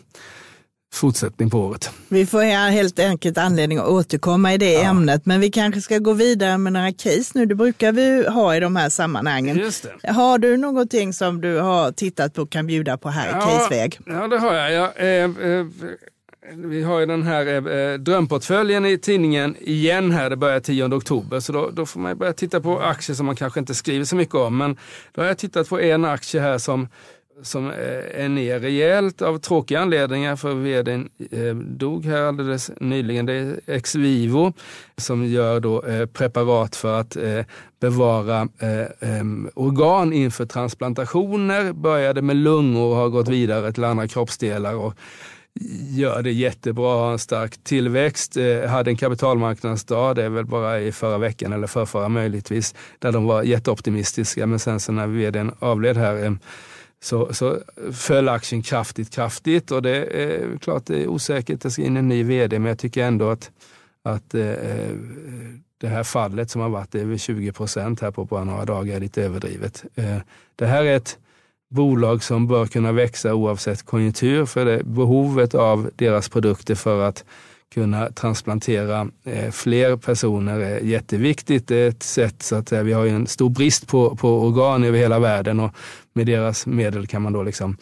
[0.93, 1.91] fortsättning på året.
[2.09, 4.83] Vi får helt enkelt anledning att återkomma i det ja.
[4.83, 7.47] ämnet, men vi kanske ska gå vidare med några case nu.
[7.47, 9.57] Det brukar vi ha i de här sammanhangen.
[9.57, 10.13] Just det.
[10.13, 13.41] Har du någonting som du har tittat på och kan bjuda på här ja, i
[13.41, 14.01] caseväg?
[14.07, 14.73] Ja, det har jag.
[14.73, 15.67] jag eh, eh,
[16.55, 21.41] vi har ju den här eh, drömportföljen i tidningen igen här, det börjar 10 oktober,
[21.41, 24.17] så då, då får man börja titta på aktier som man kanske inte skriver så
[24.17, 24.57] mycket om.
[24.57, 24.77] Men
[25.13, 26.89] då har jag tittat på en aktie här som
[27.43, 33.27] som eh, är ner rejält av tråkiga anledningar för vdn eh, dog här alldeles nyligen.
[33.27, 34.53] Det är Exvivo
[34.97, 37.17] som gör då eh, preparat för att
[37.81, 38.49] bevara
[39.55, 41.73] organ inför transplantationer.
[41.73, 44.75] Började med lungor och har gått vidare till andra kroppsdelar.
[44.75, 44.95] Och
[45.89, 48.37] gör det jättebra, har en stark tillväxt.
[48.69, 53.25] hade en kapitalmarknadsdag, det är väl bara i förra veckan eller förra möjligtvis, där de
[53.25, 54.47] var jätteoptimistiska.
[54.47, 56.39] Men sen så när vdn avled här
[57.01, 57.59] så, så
[57.93, 59.71] föll aktien kraftigt, kraftigt.
[59.71, 62.79] Och det är klart det är osäkert, det ska in en ny vd, men jag
[62.79, 63.51] tycker ändå att,
[64.03, 64.95] att eh, eh
[65.81, 69.01] det här fallet som har varit över 20 procent här på bara några dagar är
[69.01, 69.85] lite överdrivet.
[69.95, 70.17] Eh,
[70.57, 71.19] det här är ett
[71.71, 77.25] bolag som bör kunna växa oavsett konjunktur, för det behovet av deras produkter för att
[77.75, 81.69] kunna transplantera eh, fler personer är jätteviktigt.
[81.69, 84.99] Det är ett sätt så att vi har en stor brist på, på organ över
[84.99, 85.61] hela världen.
[85.61, 85.75] Och
[86.19, 87.77] med deras medel kan man då liksom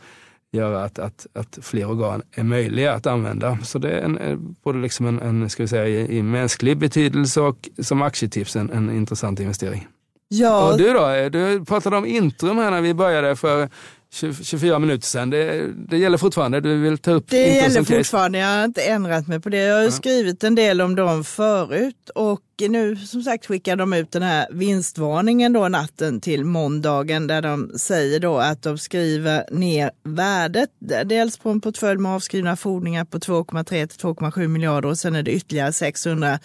[0.53, 3.59] göra att, att, att fler organ är möjliga att använda.
[3.62, 7.40] Så det är en, både liksom en, en ska vi säga, i, i mänsklig betydelse
[7.40, 9.87] och som aktietips en, en intressant investering.
[10.29, 10.72] Ja.
[10.72, 11.29] Och du då?
[11.29, 13.68] Du pratade om Intrum här när vi började för
[14.12, 15.30] 24 minuter sedan.
[15.30, 16.60] Det, det gäller fortfarande?
[16.60, 18.38] Du vill ta upp Det gäller fortfarande.
[18.38, 19.58] Jag har inte ändrat mig på det.
[19.58, 19.90] Jag har ja.
[19.90, 24.46] skrivit en del om dem förut och nu som sagt skickar de ut den här
[24.50, 30.70] vinstvarningen då natten till måndagen där de säger då att de skriver ner värdet.
[31.04, 35.22] Dels på en portfölj med avskrivna fordringar på 2,3 till 2,7 miljarder och sen är
[35.22, 36.38] det ytterligare 600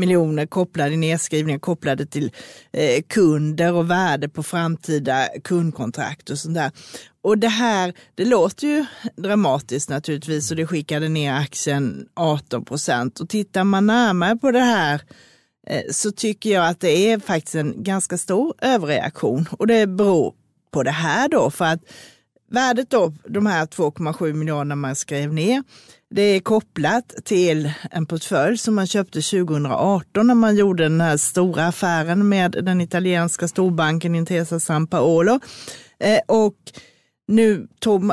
[0.00, 2.32] miljoner kopplade nedskrivningar kopplade till
[2.72, 6.72] eh, kunder och värde på framtida kundkontrakt och sånt där.
[7.22, 8.84] Och det här, det låter ju
[9.16, 13.20] dramatiskt naturligtvis och det skickade ner aktien 18 procent.
[13.20, 15.00] Och tittar man närmare på det här
[15.66, 20.34] eh, så tycker jag att det är faktiskt en ganska stor överreaktion och det beror
[20.70, 21.80] på det här då för att
[22.50, 25.62] värdet då, de här 2,7 miljarderna man skrev ner,
[26.10, 31.16] det är kopplat till en portfölj som man köpte 2018 när man gjorde den här
[31.16, 35.40] stora affären med den italienska storbanken Intesa San Paolo.
[35.98, 36.54] Eh, och
[37.28, 38.12] nu tog,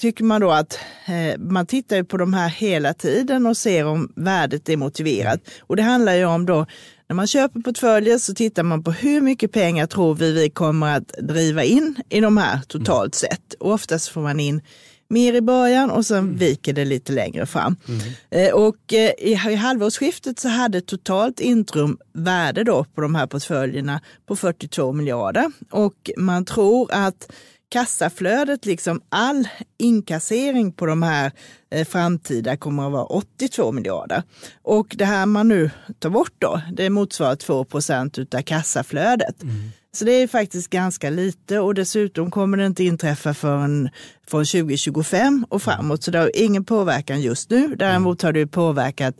[0.00, 4.12] tycker man då att eh, man tittar på de här hela tiden och ser om
[4.16, 5.40] värdet är motiverat.
[5.60, 6.66] Och det handlar ju om då,
[7.08, 10.96] när man köper portföljer så tittar man på hur mycket pengar tror vi vi kommer
[10.96, 13.54] att driva in i de här totalt sett.
[13.60, 14.60] Och oftast får man in
[15.08, 16.36] mer i början och sen mm.
[16.36, 17.76] viker det lite längre fram.
[17.88, 18.00] Mm.
[18.30, 24.00] Eh, och eh, i, halvårsskiftet så hade totalt Intrum värde då på de här portföljerna
[24.26, 27.32] på 42 miljarder och man tror att
[27.68, 31.32] kassaflödet, liksom all inkassering på de här
[31.70, 34.22] eh, framtida kommer att vara 82 miljarder.
[34.62, 39.42] Och det här man nu tar bort då, det motsvarar 2 procent av kassaflödet.
[39.42, 39.70] Mm.
[39.92, 43.90] Så det är faktiskt ganska lite och dessutom kommer det inte inträffa förrän
[44.26, 46.02] från 2025 och framåt.
[46.02, 47.74] Så det har ingen påverkan just nu.
[47.76, 49.14] Däremot har det påverkat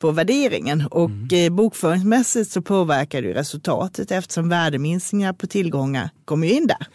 [0.00, 1.28] på värderingen och mm.
[1.32, 6.86] Eh, bokföringsmässigt så påverkar det resultatet eftersom värdeminskningar på tillgångar kommer in där.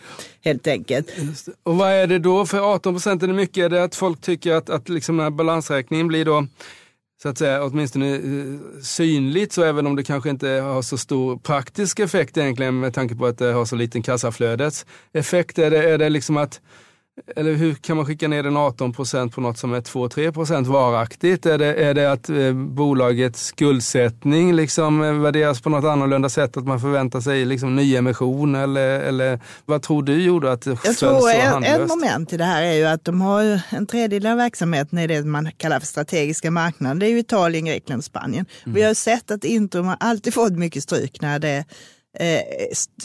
[0.41, 1.07] Helt enkelt.
[1.63, 2.45] Och vad är det då?
[2.45, 3.63] För 18 procent är det mycket.
[3.63, 6.47] Är det att folk tycker att, att liksom den här balansräkningen blir då
[7.23, 11.37] så att säga åtminstone eh, synligt, så även om det kanske inte har så stor
[11.37, 15.89] praktisk effekt egentligen med tanke på att det har så liten kassaflödets effekt, är det,
[15.89, 16.61] är det liksom att
[17.35, 20.67] eller hur kan man skicka ner den 18 procent på något som är 2-3 procent
[20.67, 21.45] varaktigt?
[21.45, 26.57] Är det, är det att eh, bolagets skuldsättning liksom eh, värderas på något annorlunda sätt?
[26.57, 30.93] Att man förväntar sig liksom nyemission eller, eller vad tror du gjorde att det tror
[30.93, 34.37] så en, ett moment i det här är ju att de har en tredjedel av
[34.37, 36.99] verksamheten i det man kallar för strategiska marknader.
[36.99, 38.45] Det är ju Italien, Grekland och Spanien.
[38.63, 38.75] Mm.
[38.75, 41.65] Vi har sett att Intrum har alltid fått mycket stryk när det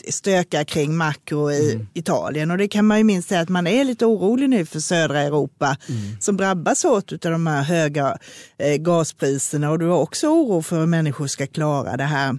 [0.08, 1.86] stökar kring makro i mm.
[1.94, 2.50] Italien.
[2.50, 5.20] Och det kan man ju minst säga att man är lite orolig nu för södra
[5.20, 6.20] Europa mm.
[6.20, 8.18] som drabbas hårt av de här höga
[8.58, 9.70] eh, gaspriserna.
[9.70, 12.38] Och du har också oro för hur människor ska klara det här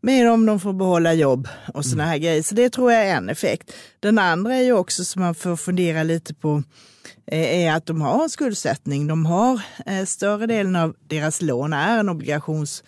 [0.00, 2.10] med om de får behålla jobb och sådana mm.
[2.10, 2.42] här grejer.
[2.42, 3.72] Så det tror jag är en effekt.
[4.00, 6.62] Den andra är ju också som man får fundera lite på
[7.26, 9.06] eh, är att de har en skuldsättning.
[9.06, 9.60] De har
[10.06, 12.82] större delen av deras lån är en obligations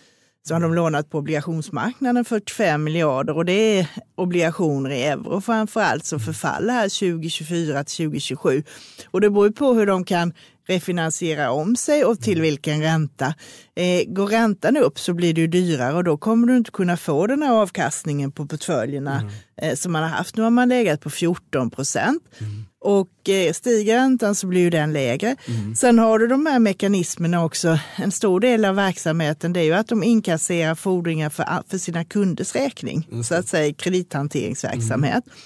[0.46, 5.80] så har de lånat på obligationsmarknaden 45 miljarder och det är obligationer i euro framför
[5.80, 8.62] allt som förfaller här 2024 till 2027.
[9.10, 10.32] Och det beror på hur de kan
[10.68, 13.34] refinansiera om sig och till vilken ränta.
[13.74, 16.96] Eh, går räntan upp så blir det ju dyrare och då kommer du inte kunna
[16.96, 19.32] få den här avkastningen på portföljerna mm.
[19.56, 20.36] eh, som man har haft.
[20.36, 22.22] Nu har man legat på 14 procent.
[22.38, 22.65] Mm.
[22.86, 25.36] Och eh, stiger räntan så blir ju den lägre.
[25.46, 25.74] Mm.
[25.74, 27.78] Sen har du de här mekanismerna också.
[27.96, 32.04] En stor del av verksamheten det är ju att de inkasserar fordringar för, för sina
[32.04, 33.08] kunders räkning.
[33.24, 35.26] Så att säga kredithanteringsverksamhet.
[35.26, 35.36] Mm.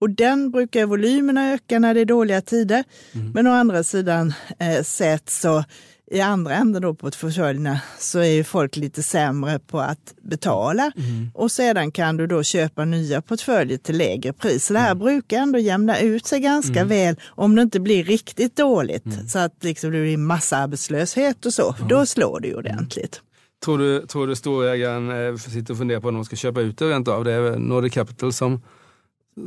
[0.00, 2.84] Och den brukar volymerna öka när det är dåliga tider.
[3.12, 3.30] Mm.
[3.30, 5.64] Men å andra sidan eh, sett så
[6.10, 10.92] i andra änden då på försörjningarna så är ju folk lite sämre på att betala
[10.96, 11.30] mm.
[11.34, 14.66] och sedan kan du då köpa nya portföljer till lägre pris.
[14.66, 14.98] Så det här mm.
[14.98, 16.88] brukar ändå jämna ut sig ganska mm.
[16.88, 19.28] väl om det inte blir riktigt dåligt mm.
[19.28, 21.74] så att liksom det blir massarbetslöshet och så.
[21.88, 23.20] Då slår det ju ordentligt.
[23.64, 26.78] Tror du, tror du storägaren eh, sitter och funderar på om de ska köpa ut
[26.78, 27.24] det rent av?
[27.24, 28.60] Det är Nordic Capital som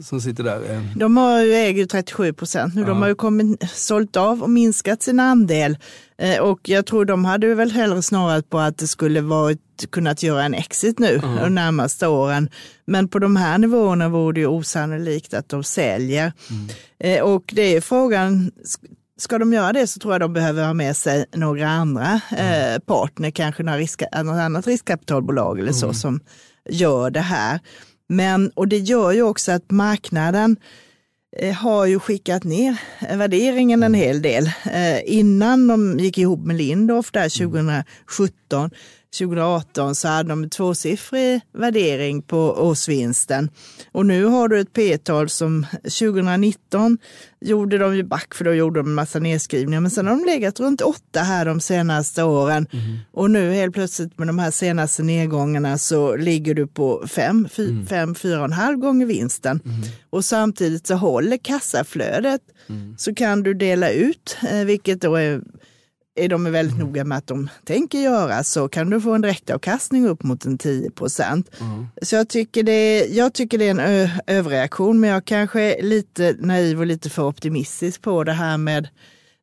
[0.01, 0.71] som sitter där?
[0.71, 0.82] Eh.
[0.95, 2.82] De har ju äger 37 procent nu.
[2.82, 2.88] Ja.
[2.88, 5.77] De har ju kommit, sålt av och minskat sin andel.
[6.17, 9.60] Eh, och jag tror de hade väl hellre snarare på att det skulle varit
[9.91, 11.36] kunnat göra en exit nu mm.
[11.36, 12.49] de närmaste åren.
[12.86, 16.34] Men på de här nivåerna vore det ju osannolikt att de säljer.
[16.49, 16.69] Mm.
[16.99, 18.51] Eh, och det är frågan,
[19.17, 22.73] ska de göra det så tror jag de behöver ha med sig några andra mm.
[22.73, 25.93] eh, partner, kanske några risk, något annat riskkapitalbolag eller så mm.
[25.93, 26.19] som
[26.69, 27.60] gör det här.
[28.12, 30.58] Men, och det gör ju också att marknaden
[31.38, 32.78] eh, har ju skickat ner
[33.17, 34.52] värderingen en hel del.
[34.71, 38.69] Eh, innan de gick ihop med Lindorff där 2017
[39.17, 43.50] 2018 så hade de en tvåsiffrig värdering på årsvinsten.
[43.91, 46.97] Och nu har du ett P-tal som 2019
[47.41, 49.82] gjorde de ju back för då gjorde de en massa nedskrivningar.
[49.82, 52.67] Men sen har de legat runt åtta här de senaste åren.
[52.71, 52.97] Mm.
[53.12, 57.69] Och nu helt plötsligt med de här senaste nedgångarna så ligger du på fem, fy,
[57.69, 57.86] mm.
[57.86, 59.60] fem fyra och en halv gånger vinsten.
[59.65, 59.82] Mm.
[60.10, 62.95] Och samtidigt så håller kassaflödet mm.
[62.97, 65.41] så kan du dela ut, eh, vilket då är
[66.21, 66.88] är de väldigt mm.
[66.88, 70.57] noga med att de tänker göra så kan du få en direktavkastning upp mot en
[70.57, 71.49] 10 procent.
[71.60, 71.88] Mm.
[72.01, 76.36] Så jag tycker, det, jag tycker det är en överreaktion men jag kanske är lite
[76.39, 78.88] naiv och lite för optimistisk på det här med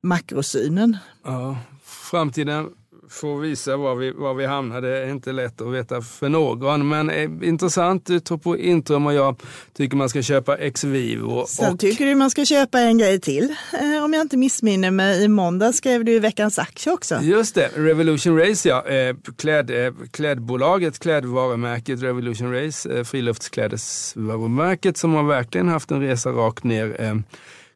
[0.03, 0.97] makrosynen.
[1.25, 2.67] Ja, framtiden
[3.11, 4.81] får visa var vi, var vi hamnar.
[4.81, 6.89] Det är inte lätt att veta för någon.
[6.89, 9.43] Men eh, intressant, du tror på Intrum och jag
[9.77, 11.47] tycker man ska köpa Exvivo.
[11.47, 11.81] Sen och...
[11.81, 13.55] tycker du man ska köpa en grej till.
[13.73, 17.21] Eh, om jag inte missminner mig, i måndag skrev du Veckans Aktie också.
[17.23, 18.87] Just det, Revolution Race ja.
[18.87, 26.31] Eh, kläd, eh, klädbolaget, klädvarumärket Revolution Race, eh, friluftsklädesvarumärket som har verkligen haft en resa
[26.31, 26.97] rakt ner.
[27.01, 27.15] Eh,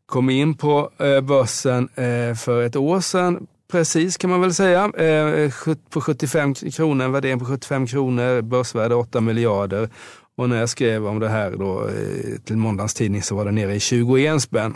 [0.07, 4.85] kom in på eh, börsen eh, för ett år sedan Precis kan man väl säga.
[4.85, 5.51] Eh,
[5.91, 9.89] på 75 kronor, en värdering på 75 kronor, börsvärde 8 miljarder.
[10.37, 13.51] Och när jag skrev om det här då, eh, till måndagens tidning så var det
[13.51, 14.75] nere i 21 spänn.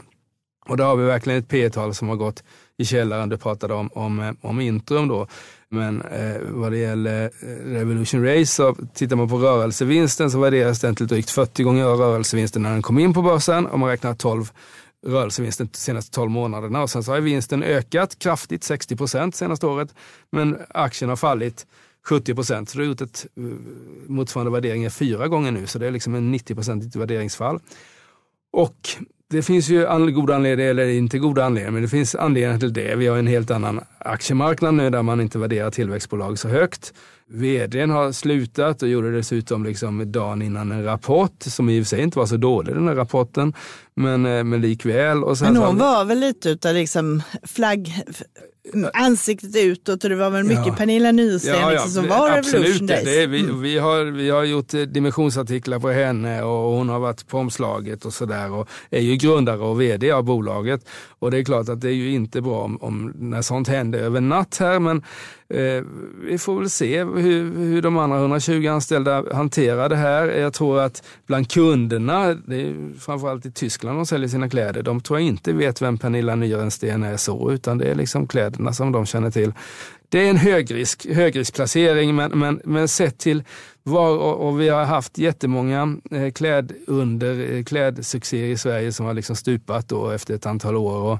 [0.69, 2.43] Och då har vi verkligen ett P-tal som har gått
[2.79, 3.29] i källaren.
[3.29, 5.27] Du pratade om, om, eh, om Intrum då.
[5.69, 7.31] Men eh, vad det gäller
[7.75, 12.63] Revolution Race, så tittar man på rörelsevinsten så värderas den till drygt 40 gånger rörelsevinsten
[12.63, 13.67] när den kom in på börsen.
[13.67, 14.51] Om man räknar 12
[15.07, 16.83] rörelsevinsten de senaste 12 månaderna.
[16.83, 19.95] Och sen så har vinsten ökat kraftigt, 60 procent senaste året.
[20.31, 21.67] Men aktien har fallit
[22.05, 22.69] 70 procent.
[22.69, 23.43] Så det har gjort ett eh,
[24.07, 25.67] motsvarande värdering fyra gånger nu.
[25.67, 27.61] Så det är liksom en 90 procentigt värderingsfall.
[28.53, 28.89] Och
[29.31, 32.97] det finns ju goda anledningar, eller inte goda anledningar, men det finns anledningar till det.
[32.97, 36.95] Vi har en helt annan aktiemarknad nu där man inte värderar tillväxtbolag så högt.
[37.29, 41.89] Vdn har slutat och gjorde dessutom liksom dagen innan en rapport som i och för
[41.89, 43.53] sig inte var så dålig den här rapporten.
[43.95, 45.25] Men, eh, men likväl.
[45.25, 48.05] Och sen men hon var väl lite utav liksom flagg,
[48.93, 50.75] ansiktet utåt och det var väl mycket ja.
[50.75, 53.05] Pernilla Nysten ja, ja, liksom, som var Revolution Days.
[53.05, 53.61] Det vi, mm.
[53.61, 58.05] vi, har, vi har gjort eh, dimensionsartiklar på henne och hon har varit på omslaget
[58.05, 60.89] och sådär och är ju grundare och vd av bolaget.
[61.19, 63.99] Och det är klart att det är ju inte bra om, om när sånt händer
[63.99, 65.03] över natt här men
[65.49, 65.85] eh,
[66.29, 70.29] vi får väl se hur, hur de andra 120 anställda hanterar det här.
[70.29, 75.01] Jag tror att bland kunderna, det är framförallt i Tyskland de säljer sina kläder, de
[75.01, 78.93] tror jag inte vet vem Pernilla Nyrensten är så utan det är liksom kläderna som
[78.93, 79.53] de känner till.
[80.09, 83.45] Det är en högrisk, högriskplacering men, men, men sett till
[83.83, 89.15] var, och, och vi har haft jättemånga eh, klädunder, eh, klädsuccéer i Sverige som har
[89.15, 91.03] liksom stupat då efter ett antal år.
[91.03, 91.19] Och,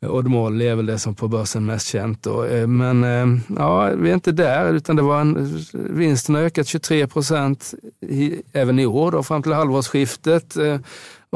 [0.00, 2.22] Odd Molly är väl det som på börsen mest känt.
[2.22, 2.44] Då.
[2.44, 6.66] Eh, men eh, ja, vi är inte där, utan det var en, vinsten har ökat
[6.66, 7.74] 23 procent
[8.52, 10.56] även i år då, fram till halvårsskiftet.
[10.56, 10.78] Eh,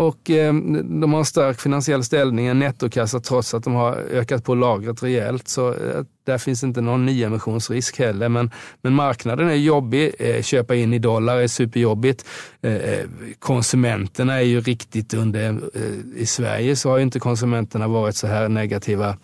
[0.00, 4.44] och eh, de har en stark finansiell ställning, en nettokassa trots att de har ökat
[4.44, 5.48] på lagret rejält.
[5.48, 8.28] Så eh, där finns inte någon nyemissionsrisk heller.
[8.28, 8.50] Men,
[8.82, 10.14] men marknaden är jobbig.
[10.18, 12.24] Eh, köpa in i dollar är superjobbigt.
[12.62, 13.06] Eh, eh,
[13.38, 15.48] konsumenterna är ju riktigt under...
[15.74, 19.16] Eh, I Sverige så har inte konsumenterna varit så här negativa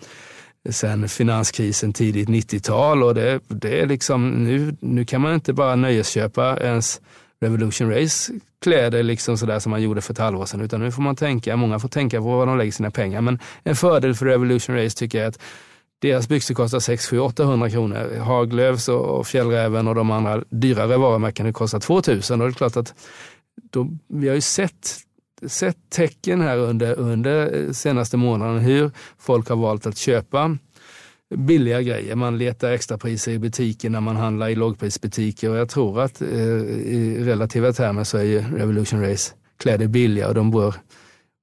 [0.70, 5.76] sen finanskrisen tidigt 90-tal och det, det är liksom nu, nu kan man inte bara
[5.76, 7.00] nöjesköpa ens
[7.40, 8.32] Revolution Race
[8.62, 10.60] kläder liksom sådär som man gjorde för ett halvår sedan.
[10.60, 13.20] Utan nu får man tänka, många får tänka på var de lägger sina pengar.
[13.20, 15.40] Men en fördel för Revolution Race tycker jag är att
[15.98, 18.18] deras byxor kostar 6 7 800 kronor.
[18.18, 22.94] Haglöfs och Fjällräven och de andra dyrare varumärkena kostar 2000 och det är klart att
[23.70, 25.06] då, vi har ju sett
[25.46, 30.56] sett tecken här under, under eh, senaste månaden hur folk har valt att köpa
[31.34, 32.14] billiga grejer.
[32.14, 36.28] Man letar extrapriser i butiker när man handlar i lågprisbutiker och jag tror att eh,
[36.28, 40.74] i relativa termer så är ju Revolution Race kläder billiga och de bör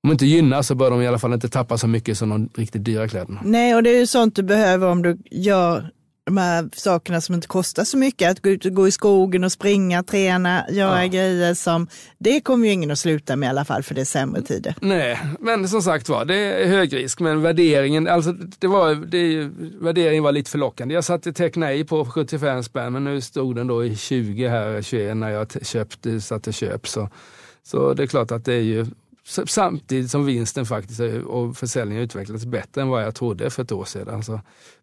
[0.04, 2.50] om inte gynnas så bör de i alla fall inte tappa så mycket som de
[2.56, 3.42] riktigt dyra kläderna.
[3.44, 5.92] Nej, och det är ju sånt du behöver om du gör
[6.26, 9.44] de här sakerna som inte kostar så mycket, att gå ut och gå i skogen
[9.44, 11.08] och springa, träna, göra ja.
[11.08, 14.06] grejer som, det kommer ju ingen att sluta med i alla fall för det är
[14.06, 14.76] sämre tider.
[14.82, 19.50] Nej, men som sagt var, det är hög risk, men värderingen, alltså det var, det,
[19.82, 20.96] värderingen var lite förlockande.
[20.96, 24.82] Jag satte teck nej på 75 spänn, men nu stod den då i 20 här,
[24.82, 26.88] 21 när jag köpte, satte köp.
[26.88, 27.10] Så,
[27.64, 28.86] så det är klart att det är ju
[29.26, 33.86] samtidigt som vinsten faktiskt och försäljningen utvecklats bättre än vad jag trodde för ett år
[33.86, 34.24] sedan.
[34.24, 34.40] Så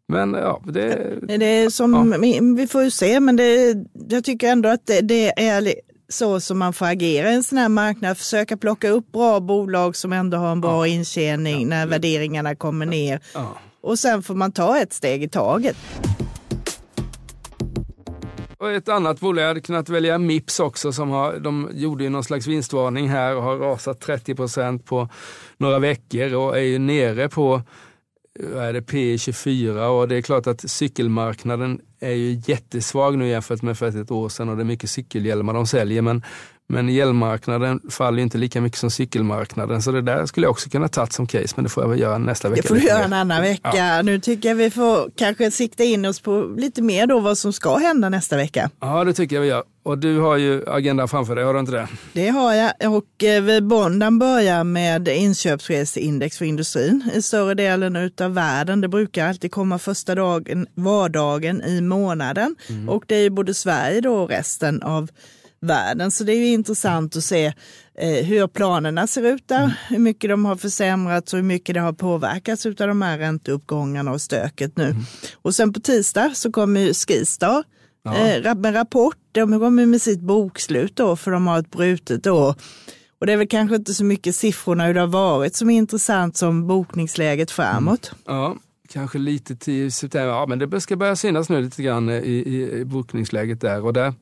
[0.09, 1.19] men ja, det...
[1.39, 2.43] det är som, ja.
[2.57, 3.77] Vi får ju se, men det,
[4.09, 5.75] jag tycker ändå att det, det är
[6.09, 8.19] så som man får agera i en sån här marknad.
[8.19, 10.93] Försöka plocka upp bra bolag som ändå har en bra ja.
[10.93, 11.69] intjäning ja.
[11.69, 13.21] när värderingarna kommer ner.
[13.35, 13.57] Ja.
[13.83, 15.77] Och sen får man ta ett steg i taget.
[18.61, 22.11] Och ett annat bolag, jag hade kunnat välja Mips också, som har, de gjorde ju
[22.11, 25.09] någon slags vinstvarning här och har rasat 30 procent på
[25.57, 27.63] några veckor och är ju nere på
[28.57, 33.79] är det P24 och det är klart att cykelmarknaden är ju jättesvag nu jämfört med
[33.79, 36.23] för ett år sedan och det är mycket cykelhjälmar de säljer men
[36.71, 39.83] men hjälmmarknaden faller inte lika mycket som cykelmarknaden.
[39.83, 42.01] Så det där skulle jag också kunna ta som case, men det får jag väl
[42.01, 42.63] göra nästa vecka.
[42.63, 43.73] Det får du göra en annan vecka.
[43.75, 44.03] Ja.
[44.03, 47.53] Nu tycker jag vi får kanske sikta in oss på lite mer då vad som
[47.53, 48.71] ska hända nästa vecka.
[48.81, 49.63] Ja, det tycker jag vi gör.
[49.83, 51.89] Och du har ju agendan framför dig, har du inte det?
[52.13, 52.73] Det har jag.
[52.93, 58.81] Och eh, Bondan börjar med inköpschefsindex för industrin i större delen av världen.
[58.81, 62.57] Det brukar alltid komma första dagen, vardagen i månaden.
[62.69, 62.89] Mm.
[62.89, 65.11] Och det är ju både Sverige då och resten av
[65.61, 66.11] världen.
[66.11, 67.47] Så det är ju intressant att se
[67.99, 69.71] eh, hur planerna ser ut där, mm.
[69.89, 74.13] hur mycket de har försämrats och hur mycket det har påverkats av de här ränteuppgångarna
[74.13, 74.85] och stöket nu.
[74.85, 75.03] Mm.
[75.43, 77.65] Och sen på tisdag så kommer ju Skistar
[78.03, 78.17] ja.
[78.17, 79.17] eh, med rapport.
[79.33, 82.55] De kommer med sitt bokslut då, för de har ett brutet år.
[83.21, 85.77] Och det är väl kanske inte så mycket siffrorna hur det har varit som är
[85.77, 88.13] intressant som bokningsläget framåt.
[88.27, 88.41] Mm.
[88.41, 88.57] Ja,
[88.93, 90.29] kanske lite till september.
[90.29, 93.85] Ja, men det ska börja synas nu lite grann i, i, i bokningsläget där.
[93.85, 94.15] Och där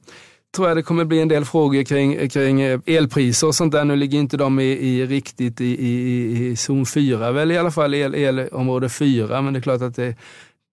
[0.57, 3.85] tror jag det kommer bli en del frågor kring, kring eh, elpriser och sånt där.
[3.85, 7.71] Nu ligger inte de i, i riktigt i, i, i zon 4, väl i alla
[7.71, 10.15] fall el, elområde 4, men det är klart att det,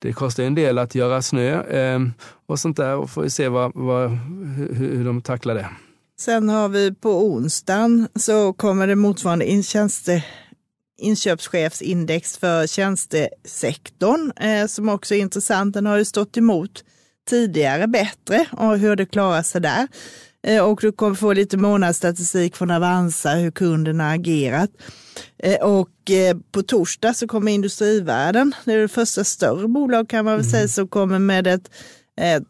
[0.01, 1.99] det kostar en del att göra snö eh,
[2.45, 4.09] och sånt där och får vi se vad, vad,
[4.57, 5.69] hur, hur de tacklar det.
[6.19, 10.23] Sen har vi på onsdagen så kommer det motsvarande intjänste
[10.97, 15.73] inköpschefsindex för tjänstesektorn eh, som också är intressant.
[15.73, 16.83] Den har ju stått emot
[17.29, 19.87] tidigare bättre och hur det klarar sig där.
[20.47, 24.69] Eh, och du kommer få lite månadsstatistik från Avanza hur kunderna agerat.
[25.37, 30.25] Eh, och eh, på torsdag så kommer Industrivärden, det är det första större bolag kan
[30.25, 30.51] man väl mm.
[30.51, 31.69] säga, som kommer med ett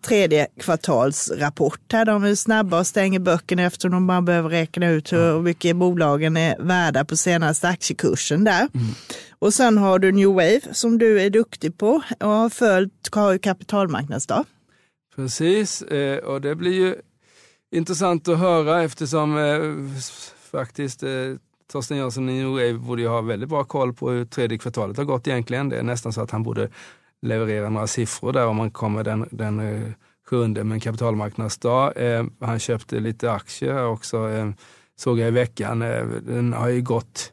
[0.01, 1.93] tredje kvartalsrapport.
[1.93, 5.75] Här de är snabba och stänger böckerna eftersom de bara behöver räkna ut hur mycket
[5.75, 8.67] bolagen är värda på senaste aktiekursen där.
[8.73, 8.87] Mm.
[9.39, 13.37] Och sen har du New Wave som du är duktig på och har följt har
[13.37, 14.45] kapitalmarknadsdag.
[15.15, 16.95] Precis, eh, och det blir ju
[17.71, 19.99] intressant att höra eftersom eh,
[20.51, 21.09] faktiskt eh,
[21.71, 25.03] Torsten Jönsson i New borde ju ha väldigt bra koll på hur tredje kvartalet har
[25.03, 25.69] gått egentligen.
[25.69, 26.69] Det är nästan så att han borde
[27.25, 29.91] leverera några siffror där om man kommer den, den eh,
[30.29, 31.93] sjunde med en kapitalmarknadsdag.
[31.95, 34.49] Eh, han köpte lite aktier också, eh,
[34.97, 35.79] såg jag i veckan.
[36.25, 37.31] Den har ju gått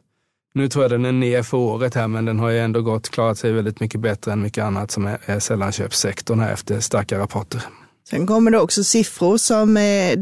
[0.55, 3.09] nu tror jag den är ner för året här, men den har ju ändå gått,
[3.09, 7.19] klarat sig väldigt mycket bättre än mycket annat som är, är sällanköpssektorn här efter starka
[7.19, 7.61] rapporter.
[8.09, 10.19] Sen kommer det också siffror som eh,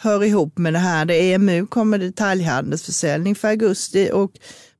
[0.00, 1.04] hör ihop med det här.
[1.04, 4.30] Det EMU kommer detaljhandelsförsäljning för augusti och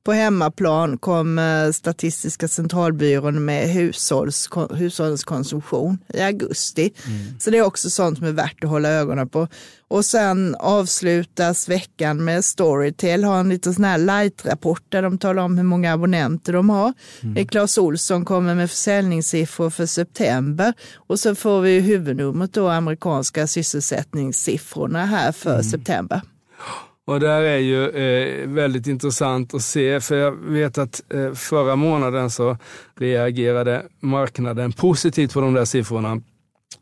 [0.05, 1.39] på hemmaplan kom
[1.73, 6.93] Statistiska centralbyrån med hushålls, hushållens konsumtion i augusti.
[7.07, 7.39] Mm.
[7.39, 9.47] Så det är också sånt som är värt att hålla ögonen på.
[9.87, 15.43] Och sen avslutas veckan med Storytel, har en liten sån här light-rapport där de talar
[15.43, 16.93] om hur många abonnenter de har.
[17.23, 17.47] Mm.
[17.47, 25.05] Claes Olsson kommer med försäljningssiffror för september och så får vi huvudnumret då, amerikanska sysselsättningssiffrorna
[25.05, 25.63] här för mm.
[25.63, 26.21] september.
[27.07, 31.75] Och där är ju eh, väldigt intressant att se, för jag vet att eh, förra
[31.75, 32.57] månaden så
[32.95, 36.21] reagerade marknaden positivt på de där siffrorna.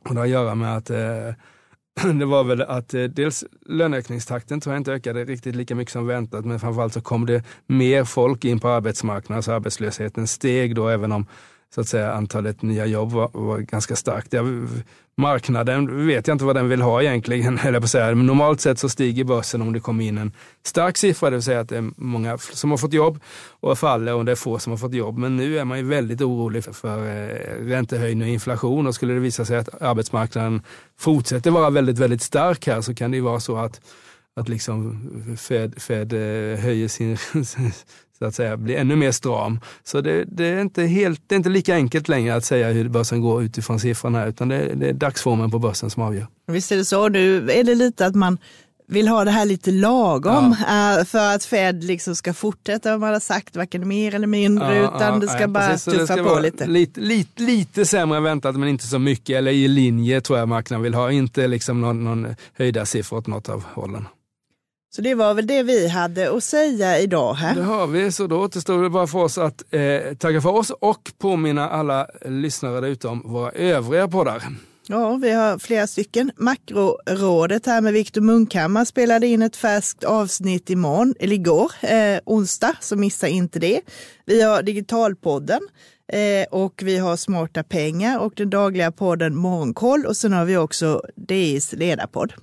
[0.09, 4.61] Och det har att göra med att eh, det var väl att eh, dels löneökningstakten
[4.61, 8.03] tror jag inte ökade riktigt lika mycket som väntat, men framförallt så kom det mer
[8.03, 11.25] folk in på arbetsmarknaden, så arbetslösheten steg då, även om
[11.75, 14.33] så att säga, antalet nya jobb var, var ganska starkt.
[14.33, 14.67] Jag,
[15.17, 18.15] marknaden vet jag inte vad den vill ha egentligen, eller på säga.
[18.15, 20.31] Men normalt sett så stiger börsen om det kommer in en
[20.65, 23.19] stark siffra, det vill säga att det är många som har fått jobb
[23.59, 25.17] och faller och det är få som har fått jobb.
[25.17, 29.13] Men nu är man ju väldigt orolig för, för eh, räntehöjning och inflation och skulle
[29.13, 30.61] det visa sig att arbetsmarknaden
[30.99, 33.81] fortsätter vara väldigt, väldigt stark här så kan det ju vara så att
[34.35, 34.99] att liksom
[35.37, 37.17] Fed, Fed eh, höjer sin
[38.23, 39.59] så att säga, blir ännu mer stram.
[39.83, 42.89] Så det, det, är inte helt, det är inte lika enkelt längre att säga hur
[42.89, 46.27] börsen går utifrån siffrorna, utan det, det är dagsformen på börsen som avgör.
[46.47, 47.09] Visst är det så.
[47.09, 48.37] Nu är det lite att man
[48.87, 50.99] vill ha det här lite lagom ja.
[50.99, 54.75] Eh, för att Fed liksom ska fortsätta vad man har sagt, varken mer eller mindre,
[54.75, 56.65] ja, utan ja, det ska bara precis, tuffa ska på lite.
[56.65, 56.99] lite.
[56.99, 60.83] Lite, lite sämre än väntat, men inte så mycket, eller i linje tror jag marknaden
[60.83, 64.07] vill ha, inte liksom någon, någon höjda siffror åt något av hållen.
[64.95, 67.33] Så det var väl det vi hade att säga idag.
[67.33, 67.55] Här.
[67.55, 70.69] Det har vi, så då återstår det bara för oss att eh, tacka för oss
[70.69, 74.43] och påminna alla lyssnare där ute om våra övriga poddar.
[74.87, 76.31] Ja, vi har flera stycken.
[76.37, 82.75] Makrorådet här med Viktor Munkhammar spelade in ett färskt avsnitt imorgon, eller igår, eh, onsdag,
[82.81, 83.81] så missa inte det.
[84.25, 85.61] Vi har Digitalpodden
[86.07, 90.57] eh, och vi har Smarta pengar och den dagliga podden Morgonkoll och sen har vi
[90.57, 92.33] också DIs ledarpodd.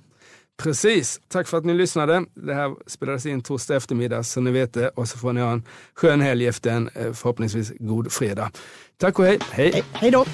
[0.57, 1.19] Precis.
[1.27, 2.25] Tack för att ni lyssnade.
[2.35, 5.51] Det här spelades in torsdag eftermiddag så ni vet det och så får ni ha
[5.51, 5.63] en
[5.95, 8.51] skön helg efter en eh, förhoppningsvis god fredag.
[8.97, 9.39] Tack och hej.
[9.51, 9.83] Hej.
[9.93, 10.25] Hej då.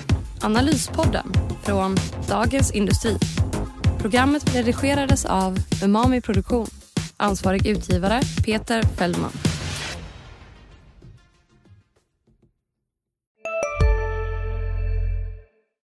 [0.42, 1.28] Analyspodden
[1.64, 1.96] från
[2.30, 3.18] Dagens Industri.
[4.00, 6.68] Programmet redigerades av Umami Produktion.
[7.18, 9.32] Ansvarig utgivare Peter Fellman.